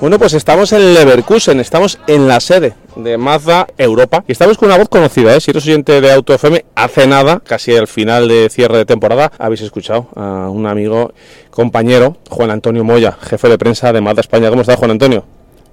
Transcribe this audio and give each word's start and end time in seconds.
Bueno, 0.00 0.16
pues 0.20 0.32
estamos 0.34 0.72
en 0.72 0.94
Leverkusen, 0.94 1.58
estamos 1.58 1.98
en 2.06 2.28
la 2.28 2.38
sede 2.38 2.74
de 2.94 3.18
Mazda 3.18 3.66
Europa 3.76 4.22
y 4.28 4.32
estamos 4.32 4.56
con 4.56 4.68
una 4.68 4.78
voz 4.78 4.88
conocida, 4.88 5.34
¿eh? 5.34 5.40
si 5.40 5.50
eres 5.50 5.64
oyente 5.66 6.00
de 6.00 6.12
Auto 6.12 6.32
FM, 6.32 6.64
hace 6.76 7.08
nada, 7.08 7.40
casi 7.40 7.74
al 7.74 7.88
final 7.88 8.28
de 8.28 8.48
cierre 8.48 8.78
de 8.78 8.84
temporada, 8.84 9.32
habéis 9.38 9.62
escuchado 9.62 10.06
a 10.14 10.50
un 10.50 10.66
amigo, 10.66 11.12
compañero, 11.50 12.16
Juan 12.30 12.52
Antonio 12.52 12.84
Moya, 12.84 13.18
jefe 13.20 13.48
de 13.48 13.58
prensa 13.58 13.92
de 13.92 14.00
Mazda 14.00 14.20
España. 14.20 14.50
¿Cómo 14.50 14.60
está 14.60 14.76
Juan 14.76 14.92
Antonio? 14.92 15.24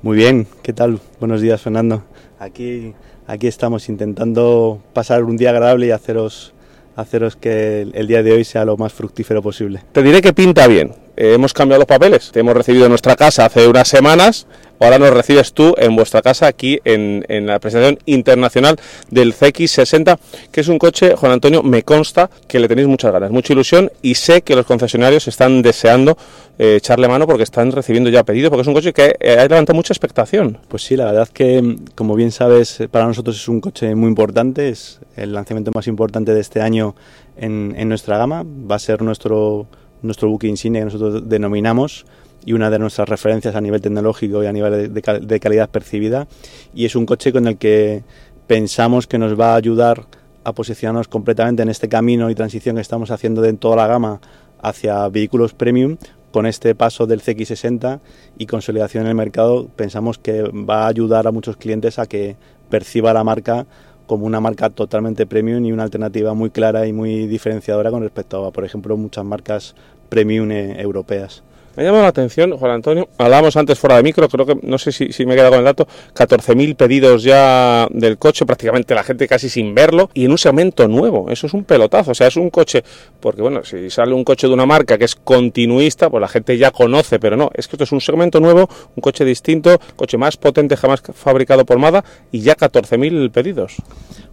Muy 0.01 0.17
bien, 0.17 0.47
¿qué 0.63 0.73
tal? 0.73 0.99
Buenos 1.19 1.41
días, 1.41 1.61
Fernando. 1.61 2.01
Aquí, 2.39 2.95
aquí 3.27 3.45
estamos 3.45 3.89
intentando 3.89 4.81
pasar 4.93 5.23
un 5.23 5.37
día 5.37 5.51
agradable 5.51 5.85
y 5.85 5.91
haceros, 5.91 6.55
haceros 6.95 7.35
que 7.35 7.83
el, 7.83 7.91
el 7.93 8.07
día 8.07 8.23
de 8.23 8.31
hoy 8.31 8.43
sea 8.43 8.65
lo 8.65 8.75
más 8.75 8.91
fructífero 8.91 9.43
posible. 9.43 9.83
Te 9.91 10.01
diré 10.01 10.19
que 10.21 10.33
pinta 10.33 10.65
bien. 10.65 11.04
Eh, 11.17 11.33
hemos 11.33 11.53
cambiado 11.53 11.79
los 11.79 11.87
papeles. 11.87 12.31
Te 12.31 12.39
hemos 12.39 12.55
recibido 12.55 12.85
en 12.85 12.89
nuestra 12.89 13.15
casa 13.15 13.45
hace 13.45 13.67
unas 13.67 13.87
semanas. 13.87 14.47
Ahora 14.79 14.99
nos 14.99 15.11
recibes 15.11 15.53
tú 15.53 15.73
en 15.77 15.95
vuestra 15.95 16.21
casa 16.21 16.47
aquí 16.47 16.79
en, 16.83 17.23
la 17.47 17.59
presentación 17.59 17.97
internacional 18.05 18.75
del 19.09 19.33
CX60, 19.33 20.17
que 20.51 20.61
es 20.61 20.67
un 20.67 20.77
coche, 20.77 21.15
Juan 21.15 21.31
Antonio, 21.31 21.63
me 21.63 21.83
consta 21.83 22.29
que 22.47 22.59
le 22.59 22.67
tenéis 22.67 22.87
muchas 22.87 23.13
ganas, 23.13 23.31
mucha 23.31 23.53
ilusión 23.53 23.89
y 24.01 24.15
sé 24.15 24.41
que 24.41 24.53
los 24.53 24.65
concesionarios 24.65 25.29
están 25.29 25.61
deseando 25.61 26.17
eh, 26.59 26.75
echarle 26.75 27.07
mano 27.07 27.25
porque 27.25 27.43
están 27.43 27.71
recibiendo 27.71 28.09
ya 28.09 28.23
pedidos, 28.23 28.49
porque 28.49 28.63
es 28.63 28.67
un 28.67 28.73
coche 28.73 28.91
que 28.91 29.15
eh, 29.17 29.37
ha 29.39 29.47
levantado 29.47 29.75
mucha 29.75 29.93
expectación. 29.93 30.57
Pues 30.67 30.83
sí, 30.83 30.97
la 30.97 31.05
verdad 31.05 31.29
que, 31.29 31.77
como 31.95 32.15
bien 32.15 32.31
sabes, 32.31 32.83
para 32.91 33.07
nosotros 33.07 33.37
es 33.37 33.47
un 33.47 33.61
coche 33.61 33.95
muy 33.95 34.09
importante, 34.09 34.67
es 34.67 34.99
el 35.15 35.31
lanzamiento 35.31 35.71
más 35.73 35.87
importante 35.87 36.33
de 36.33 36.41
este 36.41 36.61
año 36.61 36.95
en 37.37 37.89
nuestra 37.89 38.17
gama, 38.17 38.45
va 38.45 38.75
a 38.75 38.79
ser 38.79 39.01
nuestro, 39.01 39.67
nuestro 40.05 40.29
buque 40.29 40.47
insignia 40.47 40.81
que 40.81 40.85
nosotros 40.85 41.27
denominamos 41.27 42.05
y 42.45 42.53
una 42.53 42.69
de 42.69 42.79
nuestras 42.79 43.09
referencias 43.09 43.55
a 43.55 43.61
nivel 43.61 43.81
tecnológico 43.81 44.43
y 44.43 44.47
a 44.47 44.53
nivel 44.53 44.93
de, 44.93 45.01
cal 45.01 45.25
de, 45.25 45.39
calidad 45.39 45.69
percibida. 45.69 46.27
Y 46.73 46.85
es 46.85 46.95
un 46.95 47.05
coche 47.05 47.33
con 47.33 47.47
el 47.47 47.57
que 47.57 48.03
pensamos 48.47 49.07
que 49.07 49.17
nos 49.17 49.39
va 49.39 49.53
a 49.53 49.55
ayudar 49.55 50.05
a 50.43 50.53
posicionarnos 50.53 51.07
completamente 51.07 51.63
en 51.63 51.69
este 51.69 51.89
camino 51.89 52.29
y 52.29 52.35
transición 52.35 52.75
que 52.75 52.81
estamos 52.81 53.09
haciendo 53.09 53.41
de 53.41 53.51
toda 53.53 53.75
la 53.77 53.87
gama 53.87 54.21
hacia 54.61 55.07
vehículos 55.09 55.53
premium. 55.53 55.97
Con 56.31 56.45
este 56.45 56.75
paso 56.75 57.07
del 57.07 57.21
CX60 57.21 58.01
y 58.37 58.45
consolidación 58.45 59.05
en 59.05 59.09
el 59.09 59.15
mercado, 59.15 59.67
pensamos 59.75 60.17
que 60.17 60.41
va 60.43 60.83
a 60.83 60.87
ayudar 60.87 61.27
a 61.27 61.31
muchos 61.31 61.55
clientes 61.55 61.97
a 61.97 62.07
que 62.07 62.35
perciba 62.69 63.13
la 63.13 63.23
marca 63.23 63.65
como 64.05 64.25
una 64.25 64.39
marca 64.39 64.69
totalmente 64.69 65.25
premium 65.25 65.65
y 65.65 65.71
una 65.71 65.83
alternativa 65.83 66.33
muy 66.33 66.49
clara 66.49 66.85
y 66.87 66.93
muy 66.93 67.27
diferenciadora 67.27 67.89
con 67.89 68.03
respecto 68.03 68.45
a, 68.45 68.51
por 68.51 68.65
ejemplo, 68.65 68.95
muchas 68.97 69.25
marcas 69.25 69.75
premium 70.09 70.51
europeas. 70.51 71.43
Me 71.75 71.83
llama 71.83 72.01
la 72.01 72.07
atención, 72.07 72.55
Juan 72.55 72.71
Antonio, 72.71 73.09
hablábamos 73.17 73.57
antes 73.57 73.77
fuera 73.77 73.97
de 73.97 74.03
micro, 74.03 74.29
creo 74.29 74.45
que, 74.45 74.57
no 74.63 74.77
sé 74.77 74.93
si, 74.93 75.11
si 75.11 75.25
me 75.25 75.33
he 75.33 75.35
quedado 75.35 75.51
con 75.51 75.59
el 75.59 75.65
dato, 75.65 75.85
14.000 76.15 76.73
pedidos 76.77 77.23
ya 77.23 77.85
del 77.91 78.17
coche, 78.17 78.45
prácticamente 78.45 78.95
la 78.95 79.03
gente 79.03 79.27
casi 79.27 79.49
sin 79.49 79.75
verlo, 79.75 80.09
y 80.13 80.23
en 80.23 80.31
un 80.31 80.37
segmento 80.37 80.87
nuevo, 80.87 81.29
eso 81.29 81.47
es 81.47 81.53
un 81.53 81.65
pelotazo, 81.65 82.11
o 82.11 82.15
sea, 82.15 82.27
es 82.27 82.37
un 82.37 82.49
coche, 82.49 82.81
porque 83.19 83.41
bueno, 83.41 83.65
si 83.65 83.89
sale 83.89 84.13
un 84.13 84.23
coche 84.23 84.47
de 84.47 84.53
una 84.53 84.65
marca 84.65 84.97
que 84.97 85.03
es 85.03 85.15
continuista, 85.17 86.09
pues 86.09 86.21
la 86.21 86.29
gente 86.29 86.57
ya 86.57 86.71
conoce, 86.71 87.19
pero 87.19 87.35
no, 87.35 87.51
es 87.53 87.67
que 87.67 87.75
esto 87.75 87.83
es 87.83 87.91
un 87.91 87.99
segmento 87.99 88.39
nuevo, 88.39 88.69
un 88.95 89.01
coche 89.01 89.25
distinto, 89.25 89.77
coche 89.97 90.17
más 90.17 90.37
potente 90.37 90.77
jamás 90.77 91.01
fabricado 91.13 91.65
por 91.65 91.77
Mazda, 91.77 92.05
y 92.31 92.39
ya 92.39 92.55
14.000 92.55 93.31
pedidos. 93.31 93.75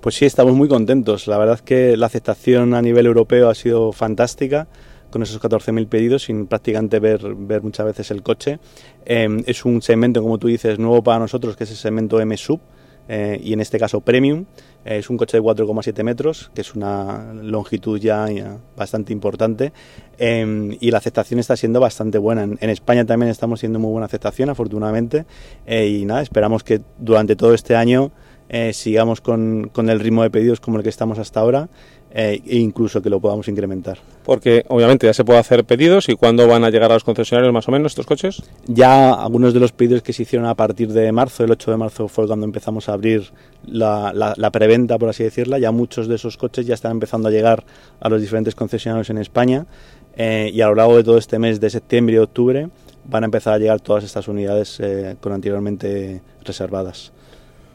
Pues 0.00 0.15
sí, 0.15 0.27
estamos 0.27 0.54
muy 0.54 0.69
contentos, 0.69 1.27
la 1.27 1.39
verdad 1.39 1.56
es 1.56 1.62
que 1.62 1.97
la 1.97 2.06
aceptación 2.06 2.75
a 2.75 2.83
nivel 2.83 3.06
europeo 3.06 3.49
ha 3.49 3.54
sido 3.56 3.91
fantástica, 3.91 4.69
con 5.12 5.23
esos 5.23 5.41
14.000 5.41 5.87
pedidos 5.87 6.25
sin 6.25 6.49
prácticamente 6.49 6.99
ver, 6.99 7.34
ver 7.37 7.62
muchas 7.62 7.87
veces 7.87 8.11
el 8.11 8.23
coche. 8.25 8.59
Eh, 9.05 9.28
es 9.47 9.65
un 9.65 9.81
segmento, 9.83 10.21
como 10.23 10.39
tú 10.39 10.49
dices, 10.49 10.81
nuevo 10.81 11.03
para 11.05 11.21
nosotros, 11.21 11.56
que 11.56 11.62
es 11.65 11.71
el 11.71 11.77
segmento 11.77 12.21
M-Sub, 12.21 12.61
eh, 13.09 13.41
y 13.43 13.53
en 13.53 13.61
este 13.61 13.78
caso 13.78 14.01
Premium. 14.01 14.47
Eh, 14.84 14.99
es 14.99 15.11
un 15.11 15.17
coche 15.17 15.37
de 15.37 15.43
4,7 15.43 16.03
metros, 16.03 16.51
que 16.55 16.61
es 16.61 16.75
una 16.75 17.33
longitud 17.34 17.99
ya, 17.99 18.27
bastante 18.77 19.12
importante, 19.12 19.72
eh, 20.19 20.77
y 20.81 20.91
la 20.91 20.99
aceptación 20.99 21.41
está 21.41 21.56
siendo 21.56 21.81
bastante 21.81 22.19
buena. 22.19 22.45
En, 22.45 22.59
en, 22.61 22.71
España 22.71 23.05
también 23.05 23.31
estamos 23.31 23.61
siendo 23.61 23.78
muy 23.78 23.91
buena 23.91 24.06
aceptación, 24.06 24.51
afortunadamente, 24.51 25.25
y 25.67 26.05
nada, 26.05 26.22
esperamos 26.22 26.65
que 26.65 26.81
durante 26.99 27.37
todo 27.37 27.55
este 27.55 27.77
año 27.77 28.12
sigamos 28.72 29.22
con, 29.22 29.71
con 29.72 29.89
el 29.89 29.99
ritmo 29.99 30.22
de 30.22 30.31
pedidos 30.31 30.61
como 30.61 30.77
el 30.77 30.83
que 30.83 30.91
estamos 30.91 31.19
hasta 31.19 31.41
ahora 31.41 31.71
eh, 32.02 32.02
e 32.15 32.41
incluso 32.59 33.00
que 33.00 33.09
lo 33.11 33.21
podamos 33.21 33.49
incrementar. 33.49 33.99
Porque 34.25 34.65
obviamente 34.69 35.06
ya 35.06 35.15
se 35.15 35.25
puede 35.25 35.39
hacer 35.39 35.65
pedidos 35.65 36.09
y 36.09 36.15
cuándo 36.15 36.47
van 36.47 36.65
a 36.65 36.71
llegar 36.71 36.91
a 36.91 36.95
los 36.95 37.05
concesionarios 37.05 37.53
más 37.53 37.69
o 37.69 37.73
menos 37.73 37.93
estos 37.93 38.06
coches? 38.06 38.43
Ya 38.67 39.12
algunos 39.15 39.55
de 39.55 39.61
los 39.61 39.73
pedidos 39.73 40.03
que 40.03 40.12
se 40.12 40.22
hicieron 40.22 40.47
a 40.47 40.55
partir 40.55 40.93
de 40.93 41.11
marzo, 41.12 41.45
el 41.45 41.51
8 41.51 41.71
de 41.71 41.77
marzo 41.77 42.09
fue 42.09 42.27
cuando 42.27 42.45
empezamos 42.45 42.89
a 42.89 42.93
abrir 42.93 43.31
la, 43.65 44.12
la, 44.15 44.34
la 44.37 44.51
preventa, 44.51 44.99
por 44.99 45.09
así 45.09 45.25
decirla, 45.25 45.59
ya 45.59 45.72
muchos 45.72 46.09
de 46.09 46.17
esos 46.17 46.37
coches 46.37 46.67
ya 46.67 46.75
están 46.75 46.93
empezando 46.93 47.28
a 47.28 47.31
llegar 47.31 47.65
a 48.01 48.09
los 48.09 48.21
diferentes 48.21 48.55
concesionarios 48.55 49.09
en 49.11 49.19
España 49.19 49.67
eh, 50.17 50.51
y 50.53 50.61
a 50.61 50.69
lo 50.69 50.75
largo 50.75 50.97
de 50.97 51.05
todo 51.05 51.19
este 51.19 51.39
mes 51.39 51.61
de 51.61 51.71
septiembre 51.71 52.17
y 52.17 52.19
octubre 52.19 52.69
van 53.05 53.25
a 53.25 53.27
empezar 53.27 53.55
a 53.55 53.59
llegar 53.59 53.81
todas 53.81 54.05
estas 54.05 54.28
unidades 54.28 54.78
eh, 54.81 55.17
con 55.21 55.33
anteriormente 55.33 56.22
reservadas. 56.45 57.12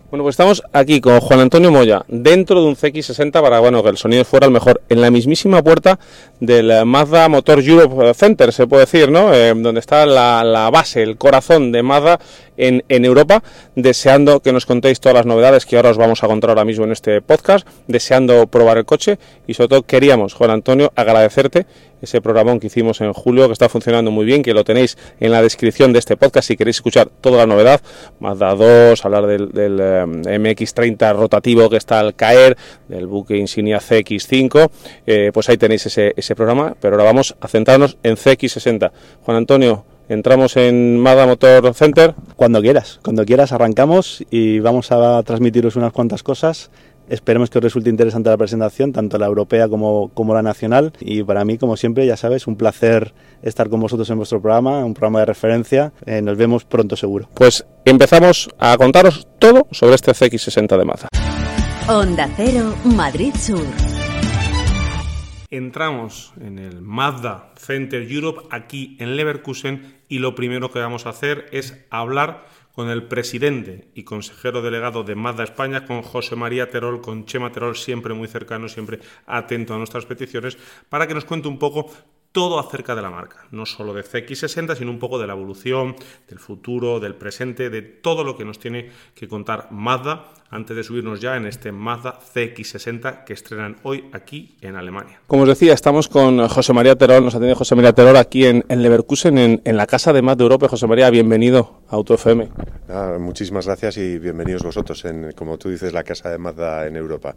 Bueno, 0.10 0.24
pues 0.24 0.36
estamos 0.36 0.64
aquí 0.72 1.02
con 1.02 1.20
Juan 1.20 1.42
Antonio 1.42 1.70
Moya, 1.70 2.06
dentro 2.08 2.62
de 2.62 2.68
un 2.68 2.78
CX60 2.78 3.42
para 3.42 3.60
bueno, 3.60 3.84
que 3.84 3.90
el 3.90 3.98
sonido 3.98 4.24
fuera 4.24 4.46
el 4.46 4.54
mejor, 4.54 4.82
en 4.88 5.02
la 5.02 5.12
mismísima 5.12 5.62
puerta 5.62 6.00
del 6.40 6.86
Mazda 6.86 7.28
Motor 7.28 7.60
Europe 7.60 8.14
Center, 8.14 8.54
se 8.54 8.68
puede 8.68 8.86
decir, 8.86 9.12
¿no? 9.12 9.34
Eh, 9.34 9.54
donde 9.54 9.82
está 9.82 10.06
la, 10.06 10.46
la, 10.46 10.70
base, 10.70 11.04
el 11.04 11.18
corazón 11.18 11.74
de 11.74 11.84
Mazda 11.84 12.22
en, 12.58 12.84
en, 12.90 13.06
Europa, 13.06 13.44
deseando 13.76 14.42
que 14.42 14.52
nos 14.52 14.66
contéis 14.66 15.00
todas 15.00 15.16
las 15.16 15.26
novedades 15.26 15.66
que 15.66 15.78
ahora 15.78 15.92
os 15.92 15.98
vamos 15.98 16.24
a 16.24 16.28
contar 16.28 16.50
ahora 16.50 16.66
mismo 16.66 16.86
en 16.86 16.92
este 16.92 17.22
podcast, 17.22 17.68
deseando 17.88 18.48
probar 18.48 18.78
el 18.78 18.86
coche 18.86 19.18
y 19.48 19.54
sobre 19.54 19.70
todo 19.70 19.84
queríamos, 19.84 20.34
Juan 20.34 20.52
Antonio, 20.52 20.92
agradecerte 20.96 21.66
ese 22.02 22.22
programón 22.22 22.60
que 22.60 22.68
hicimos 22.68 23.02
en 23.02 23.14
julio, 23.14 23.48
que 23.48 23.54
está 23.54 23.70
funcionando 23.70 24.12
muy 24.12 24.26
bien, 24.26 24.44
que 24.44 24.54
lo 24.54 24.64
tenéis 24.64 24.98
en 25.20 25.32
la 25.32 25.42
descripción 25.42 25.94
de 25.94 26.00
este 26.00 26.18
podcast 26.18 26.48
si 26.48 26.58
queréis 26.58 26.78
escuchar 26.78 27.10
toda 27.22 27.38
la 27.38 27.48
novedad, 27.48 27.82
Mazda 28.20 28.54
2, 28.54 29.06
hablar 29.06 29.26
del, 29.26 29.52
del 29.52 29.80
eh, 29.80 30.06
MX30 30.06 31.16
rotativo 31.16 31.70
que 31.70 31.78
está 31.78 32.00
al 32.00 32.16
caer, 32.16 32.58
del 32.88 33.08
buque 33.08 33.38
insignia 33.38 33.80
CX5, 33.80 34.70
eh, 35.06 35.32
pues 35.34 35.50
ahí 35.50 35.58
tenéis 35.58 35.86
ese, 35.86 36.14
ese 36.16 36.36
programa, 36.36 36.76
pero 36.80 36.96
ahora 36.96 37.06
vamos 37.06 37.36
a 37.40 37.48
centrarnos 37.48 37.98
en 38.04 38.16
CX60. 38.16 38.92
Juan 39.24 39.38
Antonio, 39.38 39.86
entramos 40.10 40.58
en 40.58 41.00
Mazda 41.00 41.26
Motor 41.26 41.74
Center. 41.74 42.16
Cuando 42.36 42.62
quieras, 42.62 43.00
cuando 43.04 43.26
quieras 43.26 43.52
arrancamos 43.52 44.24
y 44.30 44.60
vamos 44.60 44.92
a 44.92 45.22
transmitiros 45.24 45.76
unas 45.76 45.92
cuantas 45.92 46.24
cosas. 46.24 46.72
Esperemos 47.10 47.50
que 47.50 47.60
os 47.60 47.64
resulte 47.64 47.90
interesante 47.90 48.30
la 48.30 48.38
presentación, 48.38 48.92
tanto 48.92 49.18
la 49.18 49.28
europea 49.28 49.70
como, 49.70 50.10
como, 50.10 50.34
la 50.34 50.42
nacional. 50.42 50.92
Y 51.00 51.24
para 51.24 51.46
mí, 51.46 51.58
como 51.58 51.78
siempre, 51.78 52.06
ya 52.06 52.18
sabes, 52.18 52.48
un 52.48 52.58
placer 52.58 53.14
estar 53.42 53.70
con 53.70 53.80
vosotros 53.80 54.10
en 54.10 54.18
vuestro 54.18 54.42
programa, 54.42 54.84
un 54.84 54.94
programa 54.94 55.20
de 55.20 55.26
referencia. 55.26 55.94
Eh, 56.06 56.22
nos 56.22 56.38
vemos 56.38 56.66
pronto 56.66 56.98
seguro. 56.98 57.30
Pues 57.34 57.66
empezamos 57.86 58.50
a 58.60 58.76
contaros 58.78 59.26
todo 59.40 59.68
sobre 59.72 59.96
este 59.96 60.12
CX60 60.12 60.78
de 60.78 60.86
Mazda. 60.86 61.08
Onda 61.88 62.30
Cero, 62.36 62.76
Madrid 62.84 63.34
Sur. 63.36 63.64
Entramos 65.50 66.34
en 66.42 66.60
el 66.60 66.82
Mazda 66.82 67.54
Center 67.56 68.02
Europe 68.12 68.50
aquí 68.52 68.98
en 69.00 69.16
Leverkusen 69.16 69.97
y 70.08 70.20
lo 70.20 70.36
primero 70.36 70.72
que 70.72 70.80
vamos 70.80 71.06
a 71.06 71.10
hacer 71.10 71.48
es 71.52 71.86
hablar 71.90 72.48
con 72.74 72.90
el 72.90 73.08
presidente 73.08 73.90
y 73.96 74.04
consejero 74.04 74.62
delegado 74.62 75.04
de 75.04 75.16
Mazda 75.16 75.44
España, 75.44 75.86
con 75.86 76.04
José 76.04 76.36
María 76.36 76.70
Terol, 76.70 77.02
con 77.02 77.26
Chema 77.26 77.52
Terol, 77.52 77.76
siempre 77.76 78.14
muy 78.14 78.28
cercano, 78.28 78.70
siempre 78.70 79.00
atento 79.26 79.74
a 79.74 79.78
nuestras 79.78 80.06
peticiones, 80.06 80.60
para 80.88 81.08
que 81.08 81.16
nos 81.16 81.26
cuente 81.26 81.48
un 81.48 81.58
poco 81.58 81.92
todo 82.38 82.60
acerca 82.60 82.94
de 82.94 83.02
la 83.02 83.10
marca, 83.10 83.48
no 83.50 83.66
solo 83.66 83.96
de 83.96 84.04
CX60, 84.04 84.76
sino 84.76 84.92
un 84.92 85.00
poco 85.00 85.18
de 85.18 85.26
la 85.26 85.34
evolución, 85.34 85.96
del 86.30 86.38
futuro, 86.38 87.00
del 87.00 87.16
presente, 87.16 87.72
de 87.72 87.82
todo 87.82 88.24
lo 88.24 88.38
que 88.38 88.46
nos 88.46 88.60
tiene 88.60 88.92
que 89.16 89.28
contar 89.28 89.70
Mazda 89.72 90.26
antes 90.52 90.78
de 90.78 90.84
subirnos 90.84 91.20
ya 91.20 91.36
en 91.36 91.48
este 91.48 91.72
Mazda 91.72 92.20
CX60 92.20 93.24
que 93.24 93.34
estrenan 93.34 93.78
hoy 93.82 94.08
aquí 94.14 94.56
en 94.62 94.76
Alemania. 94.76 95.20
Como 95.26 95.42
os 95.42 95.50
decía, 95.50 95.74
estamos 95.74 96.10
con 96.10 96.48
José 96.48 96.74
María 96.74 96.96
Terol, 96.96 97.24
nos 97.24 97.34
atiende 97.34 97.56
José 97.56 97.74
María 97.74 97.94
Terol 97.94 98.18
aquí 98.18 98.46
en, 98.46 98.64
Leverkusen, 98.70 99.60
en, 99.64 99.76
la 99.76 99.88
casa 99.88 100.14
de 100.14 100.22
Mazda 100.22 100.44
Europa. 100.44 100.68
José 100.68 100.86
María, 100.86 101.10
bienvenido 101.10 101.80
a 101.90 101.96
Auto 101.96 102.14
FM. 102.14 102.50
Ah, 102.88 103.18
muchísimas 103.20 103.66
gracias 103.66 103.98
y 103.98 104.20
bienvenidos 104.20 104.62
vosotros 104.62 105.04
en, 105.06 105.32
como 105.32 105.58
tú 105.58 105.70
dices, 105.70 105.92
la 105.92 106.04
casa 106.04 106.30
de 106.30 106.38
Mazda 106.38 106.86
en 106.86 106.98
Europa. 106.98 107.36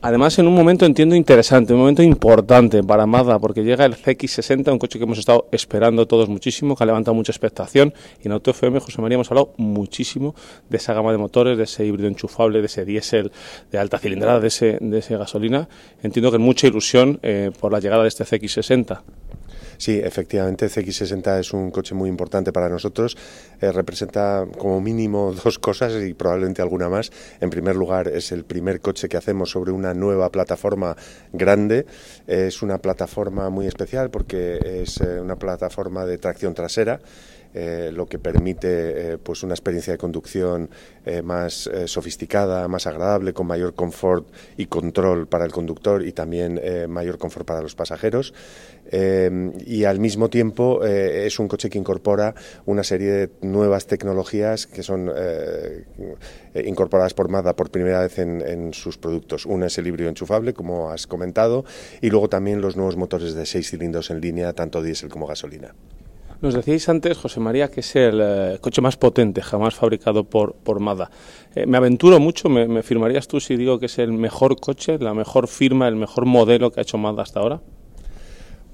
Además, 0.00 0.38
en 0.38 0.46
un 0.46 0.54
momento 0.54 0.86
entiendo 0.86 1.16
interesante, 1.16 1.72
un 1.72 1.80
momento 1.80 2.04
importante 2.04 2.84
para 2.84 3.04
Mazda, 3.04 3.40
porque 3.40 3.64
llega 3.64 3.84
el 3.84 3.96
CX60, 3.96 4.70
un 4.70 4.78
coche 4.78 4.96
que 4.96 5.04
hemos 5.04 5.18
estado 5.18 5.48
esperando 5.50 6.06
todos 6.06 6.28
muchísimo, 6.28 6.76
que 6.76 6.84
ha 6.84 6.86
levantado 6.86 7.16
mucha 7.16 7.32
expectación. 7.32 7.92
Y 8.22 8.28
en 8.28 8.32
Auto 8.32 8.52
FM, 8.52 8.78
José 8.78 9.02
María, 9.02 9.16
hemos 9.16 9.28
hablado 9.32 9.54
muchísimo 9.56 10.36
de 10.68 10.76
esa 10.76 10.94
gama 10.94 11.10
de 11.10 11.18
motores, 11.18 11.58
de 11.58 11.64
ese 11.64 11.84
híbrido 11.84 12.06
enchufable, 12.06 12.60
de 12.60 12.66
ese 12.66 12.84
diésel 12.84 13.32
de 13.72 13.78
alta 13.78 13.98
cilindrada, 13.98 14.38
de 14.38 14.48
ese, 14.48 14.78
de 14.80 14.98
ese 14.98 15.16
gasolina. 15.16 15.68
Entiendo 16.00 16.30
que 16.30 16.38
mucha 16.38 16.68
ilusión 16.68 17.18
eh, 17.22 17.50
por 17.58 17.72
la 17.72 17.80
llegada 17.80 18.02
de 18.02 18.08
este 18.08 18.22
CX60. 18.22 19.00
Sí, 19.78 20.00
efectivamente, 20.02 20.66
CX60 20.66 21.38
es 21.38 21.52
un 21.52 21.70
coche 21.70 21.94
muy 21.94 22.08
importante 22.08 22.52
para 22.52 22.68
nosotros. 22.68 23.16
Eh, 23.60 23.70
representa 23.70 24.44
como 24.58 24.80
mínimo 24.80 25.32
dos 25.44 25.60
cosas 25.60 25.92
y 26.02 26.14
probablemente 26.14 26.60
alguna 26.60 26.88
más. 26.88 27.12
En 27.40 27.48
primer 27.48 27.76
lugar, 27.76 28.08
es 28.08 28.32
el 28.32 28.44
primer 28.44 28.80
coche 28.80 29.08
que 29.08 29.16
hacemos 29.16 29.50
sobre 29.50 29.70
una 29.70 29.94
nueva 29.94 30.30
plataforma 30.30 30.96
grande. 31.32 31.86
Es 32.26 32.60
una 32.60 32.78
plataforma 32.78 33.50
muy 33.50 33.66
especial 33.66 34.10
porque 34.10 34.82
es 34.82 35.00
eh, 35.00 35.20
una 35.20 35.36
plataforma 35.36 36.04
de 36.04 36.18
tracción 36.18 36.54
trasera. 36.54 37.00
Eh, 37.54 37.90
lo 37.92 38.06
que 38.06 38.18
permite 38.18 39.18
pues 39.18 39.42
una 39.42 39.54
experiencia 39.54 39.92
de 39.92 39.98
conducción 39.98 40.70
más 41.24 41.70
sofisticada, 41.86 42.68
más 42.68 42.86
agradable, 42.86 43.32
con 43.32 43.46
mayor 43.46 43.74
confort 43.74 44.28
y 44.58 44.66
control 44.66 45.26
para 45.26 45.46
el 45.46 45.52
conductor 45.52 46.06
y 46.06 46.12
también 46.12 46.60
mayor 46.88 47.16
confort 47.16 47.46
para 47.46 47.62
los 47.62 47.74
pasajeros. 47.74 48.34
y 48.92 49.84
al 49.84 50.00
mismo 50.00 50.28
tiempo 50.28 50.84
es 50.84 51.38
un 51.38 51.48
coche 51.48 51.70
que 51.70 51.78
incorpora 51.78 52.34
una 52.66 52.84
serie 52.84 53.10
de 53.10 53.30
nuevas 53.40 53.86
tecnologías 53.86 54.66
que 54.66 54.82
son 54.82 55.10
eh, 56.54 56.64
incorporadas 56.66 57.14
por 57.14 57.28
Mazda 57.28 57.54
por 57.54 57.70
primera 57.70 58.00
vez 58.00 58.18
en, 58.18 58.72
sus 58.72 58.98
productos. 58.98 59.46
Una 59.46 59.66
es 59.66 59.78
el 59.78 59.86
híbrido 59.86 60.08
enchufable, 60.08 60.54
como 60.54 60.90
has 60.90 61.06
comentado, 61.06 61.64
y 62.00 62.10
luego 62.10 62.28
también 62.28 62.60
los 62.60 62.76
nuevos 62.76 62.96
motores 62.96 63.34
de 63.34 63.46
seis 63.46 63.70
cilindros 63.70 64.10
en 64.10 64.20
línea, 64.20 64.52
tanto 64.52 64.82
diésel 64.82 65.08
como 65.08 65.26
gasolina. 65.26 65.74
Nos 66.40 66.54
decíais 66.54 66.88
antes, 66.88 67.18
José 67.18 67.40
María, 67.40 67.68
que 67.68 67.80
es 67.80 67.96
el 67.96 68.20
eh, 68.22 68.58
coche 68.60 68.80
más 68.80 68.96
potente 68.96 69.42
jamás 69.42 69.74
fabricado 69.74 70.22
por, 70.22 70.54
por. 70.54 70.78
Eh, 71.56 71.66
me 71.66 71.76
aventuro 71.76 72.20
mucho, 72.20 72.48
me, 72.48 72.82
firmarías 72.84 73.26
tú 73.26 73.40
si 73.40 73.56
digo 73.56 73.80
que 73.80 73.86
es 73.86 73.98
el 73.98 74.12
mejor 74.12 74.60
coche, 74.60 74.98
la 75.00 75.14
mejor 75.14 75.48
firma, 75.48 75.88
el 75.88 75.96
mejor 75.96 76.26
modelo 76.26 76.70
que 76.70 76.78
ha 76.78 76.82
hecho 76.84 76.96
Mazda 76.96 77.22
hasta 77.22 77.40
ahora? 77.40 77.60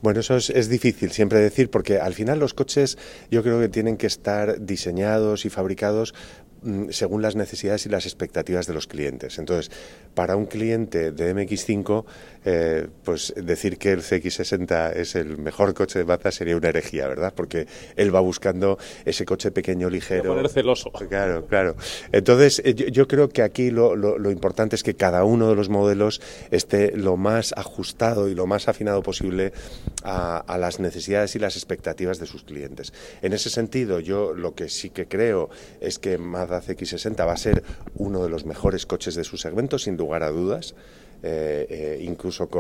Bueno, 0.03 0.21
eso 0.21 0.37
es, 0.37 0.69
difícil 0.69 1.13
siempre 1.13 1.39
decir 1.39 1.71
porque 1.71 1.99
al 1.99 2.13
final 2.13 2.39
los 2.39 2.53
coches 2.53 2.99
yo 3.31 3.43
creo 3.43 3.59
que 3.59 3.71
tienen 3.71 3.97
que 3.97 4.07
estar 4.07 4.61
diseñados 4.61 5.47
y 5.47 5.49
fabricados 5.49 6.15
según 6.91 7.23
las 7.23 7.37
necesidades 7.37 7.87
y 7.87 7.89
las 7.89 8.07
expectativas 8.07 8.67
de 8.67 8.75
los 8.75 8.87
clientes. 8.87 9.39
Entonces, 9.39 9.71
para 10.15 10.37
un 10.37 10.47
cliente 10.47 11.13
de 11.13 11.35
MX5, 11.35 12.05
eh, 12.45 12.89
pues 13.03 13.35
decir 13.37 13.79
que 13.79 13.93
el 13.93 14.01
CX60 14.01 14.97
es 14.97 15.15
el 15.15 15.39
mejor 15.39 15.75
coche 15.75 15.99
de 15.99 16.05
Mazda 16.05 16.31
sería 16.31 16.57
una 16.57 16.69
herejía, 16.69 17.07
¿verdad? 17.07 17.33
Porque 17.35 17.67
él 17.97 18.15
va 18.15 18.21
buscando 18.21 18.79
ese 19.05 19.25
coche 19.25 19.51
pequeño, 19.51 19.91
ligero. 19.91 20.35
poner 20.35 20.49
celoso. 20.49 20.91
Claro, 20.91 21.47
claro. 21.47 21.77
Entonces, 22.13 22.63
eh, 22.65 22.75
yo, 22.75 23.09
creo 23.09 23.29
que 23.29 23.43
aquí 23.43 23.71
lo, 23.71 23.97
lo, 23.97 24.31
importante 24.31 24.77
es 24.77 24.83
que 24.83 24.95
cada 24.95 25.25
uno 25.25 25.49
de 25.49 25.55
los 25.55 25.69
modelos 25.69 26.21
esté 26.51 26.97
lo 26.97 27.17
más 27.17 27.53
ajustado 27.57 28.29
y 28.29 28.35
lo 28.35 28.47
más 28.47 28.69
afinado 28.69 29.03
posible 29.03 29.53
a, 30.03 30.39
a 30.39 30.59
las 30.59 30.81
necesidades 30.81 31.35
y 31.37 31.39
las 31.39 31.57
expectativas 31.57 32.19
de 32.19 32.27
sus 32.27 32.45
clientes. 32.45 32.93
En 33.23 33.33
ese 33.33 33.51
sentido, 33.51 34.01
yo 34.01 34.33
lo 34.33 34.55
que 34.55 34.69
sí 34.69 34.91
que 34.91 35.07
creo 35.07 35.51
es 35.81 35.99
que 35.99 36.19
Mazda 36.19 36.54
CX60 36.63 37.27
va 37.27 37.33
a 37.33 37.37
ser 37.37 37.63
uno 37.97 38.23
de 38.23 38.29
los 38.29 38.45
mejores 38.45 38.87
coches 38.87 39.15
de 39.15 39.25
su 39.25 39.37
segmento, 39.37 39.79
sin 39.79 39.97
lugar 39.97 40.23
a 40.23 40.31
dudas. 40.31 40.75
Eh, 41.27 41.67
eh, 41.71 42.03
incluso 42.03 42.51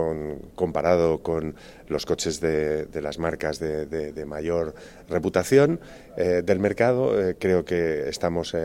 comparado 0.54 1.18
con 1.18 1.54
los 1.88 2.06
coches 2.06 2.40
de, 2.40 2.86
las 3.00 3.18
marcas 3.18 3.58
de, 3.58 4.24
mayor 4.26 4.74
reputación 5.08 5.80
eh, 6.16 6.42
del 6.44 6.58
mercado. 6.58 7.12
creo 7.38 7.64
que 7.64 8.08
estamos 8.08 8.56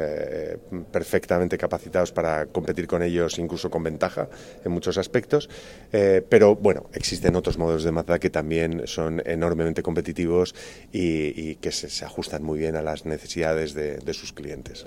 perfectamente 0.92 1.58
capacitados 1.58 2.12
para 2.12 2.46
competir 2.48 2.88
con 2.88 3.04
ellos, 3.04 3.40
incluso 3.40 3.70
con 3.70 3.84
ventaja 3.84 4.30
en 4.64 4.72
muchos 4.72 4.98
aspectos. 4.98 5.50
pero 5.92 6.56
bueno, 6.56 6.90
existen 6.94 7.36
otros 7.36 7.58
modelos 7.58 7.84
de 7.84 7.92
Mazda 7.92 8.20
que 8.20 8.30
también 8.30 8.84
son 8.86 9.22
enormemente 9.26 9.84
competitivos 9.84 10.56
y, 10.92 11.56
que 11.56 11.72
se, 11.72 12.06
ajustan 12.06 12.44
muy 12.44 12.60
bien 12.60 12.76
a 12.76 12.82
las 12.82 13.06
necesidades 13.06 13.74
de 13.74 14.14
sus 14.14 14.34
clientes. 14.34 14.86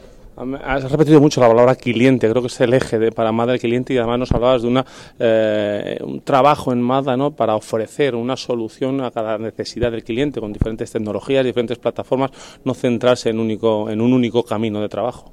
Has 0.65 0.91
repetido 0.91 1.21
mucho 1.21 1.43
la 1.43 1.49
palabra 1.49 1.75
cliente, 1.75 2.29
creo 2.29 2.41
que 2.41 2.49
es 2.49 2.61
el 2.61 2.73
eje 2.73 3.13
para 3.13 3.33
Mazda 3.33 3.53
el 3.53 3.61
cliente 3.61 3.93
y 3.93 3.99
además 3.99 4.19
nos 4.21 4.33
hablabas 4.33 4.63
de 4.63 4.69
una, 4.69 4.87
eh, 5.19 5.99
un 6.03 6.23
trabajo 6.23 6.73
en 6.73 6.81
Mazda 6.81 7.19
¿no? 7.19 7.33
para 7.33 7.55
ofrecer 7.55 8.15
una 8.23 8.37
solución 8.37 9.03
a 9.03 9.11
cada 9.11 9.37
necesidad 9.39 9.91
del 9.91 10.05
cliente 10.05 10.41
con 10.41 10.53
diferentes 10.53 10.91
tecnologías, 10.91 11.45
diferentes 11.45 11.79
plataformas, 11.79 12.31
no 12.65 12.75
centrarse 12.75 13.31
en, 13.31 13.39
único, 13.39 13.91
en 13.91 14.01
un 14.01 14.13
único 14.13 14.45
camino 14.45 14.81
de 14.81 14.89
trabajo. 14.89 15.33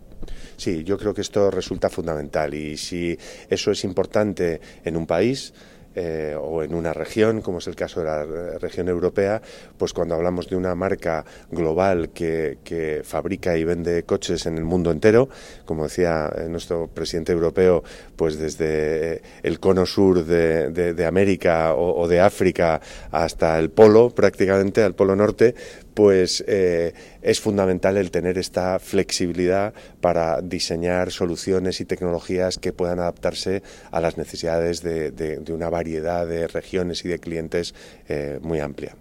Sí, 0.57 0.83
yo 0.83 0.97
creo 0.97 1.13
que 1.13 1.21
esto 1.21 1.49
resulta 1.49 1.89
fundamental 1.89 2.53
y 2.53 2.75
si 2.75 3.17
eso 3.49 3.71
es 3.71 3.83
importante 3.85 4.59
en 4.83 4.97
un 4.97 5.07
país, 5.07 5.53
eh, 6.01 6.33
o 6.33 6.63
en 6.63 6.73
una 6.73 6.93
región, 6.93 7.41
como 7.41 7.57
es 7.57 7.67
el 7.67 7.75
caso 7.75 7.99
de 7.99 8.05
la 8.05 8.57
región 8.57 8.87
europea, 8.87 9.41
pues 9.77 9.91
cuando 9.91 10.15
hablamos 10.15 10.47
de 10.47 10.55
una 10.55 10.73
marca 10.73 11.25
global 11.51 12.11
que, 12.11 13.01
fabrica 13.03 13.57
y 13.57 13.65
vende 13.65 14.03
coches 14.03 14.45
en 14.45 14.57
el 14.57 14.63
mundo 14.63 14.91
entero, 14.91 15.27
como 15.65 15.83
decía 15.83 16.31
eh, 16.37 16.47
nuestro 16.47 16.87
presidente 16.87 17.33
europeo, 17.33 17.83
pues 18.15 18.39
desde 18.39 19.15
eh, 19.15 19.21
el 19.43 19.59
cono 19.59 19.85
sur 19.85 20.23
de, 20.23 21.05
América 21.05 21.73
o, 21.75 22.07
de 22.07 22.21
África 22.21 22.79
hasta 23.11 23.59
el 23.59 23.69
polo, 23.69 24.09
prácticamente 24.11 24.81
al 24.83 24.95
polo 24.95 25.17
norte, 25.17 25.53
pues 25.99 26.41
es 26.47 27.41
fundamental 27.41 27.97
el 27.97 28.09
tener 28.09 28.37
esta 28.37 28.79
flexibilidad 28.79 29.73
para 29.99 30.39
diseñar 30.41 31.11
soluciones 31.11 31.81
y 31.81 31.85
tecnologías 31.85 32.57
que 32.57 32.71
puedan 32.71 32.99
adaptarse 32.99 33.63
a 33.91 33.99
las 33.99 34.17
necesidades 34.17 34.81
de, 34.81 35.41
una 35.49 35.69
variedad 35.69 36.25
de 36.25 36.47
regiones 36.47 37.03
y 37.03 37.09
de 37.09 37.19
clientes 37.19 37.75
eh, 38.07 38.39
muy 38.41 38.61
amplia. 38.61 38.95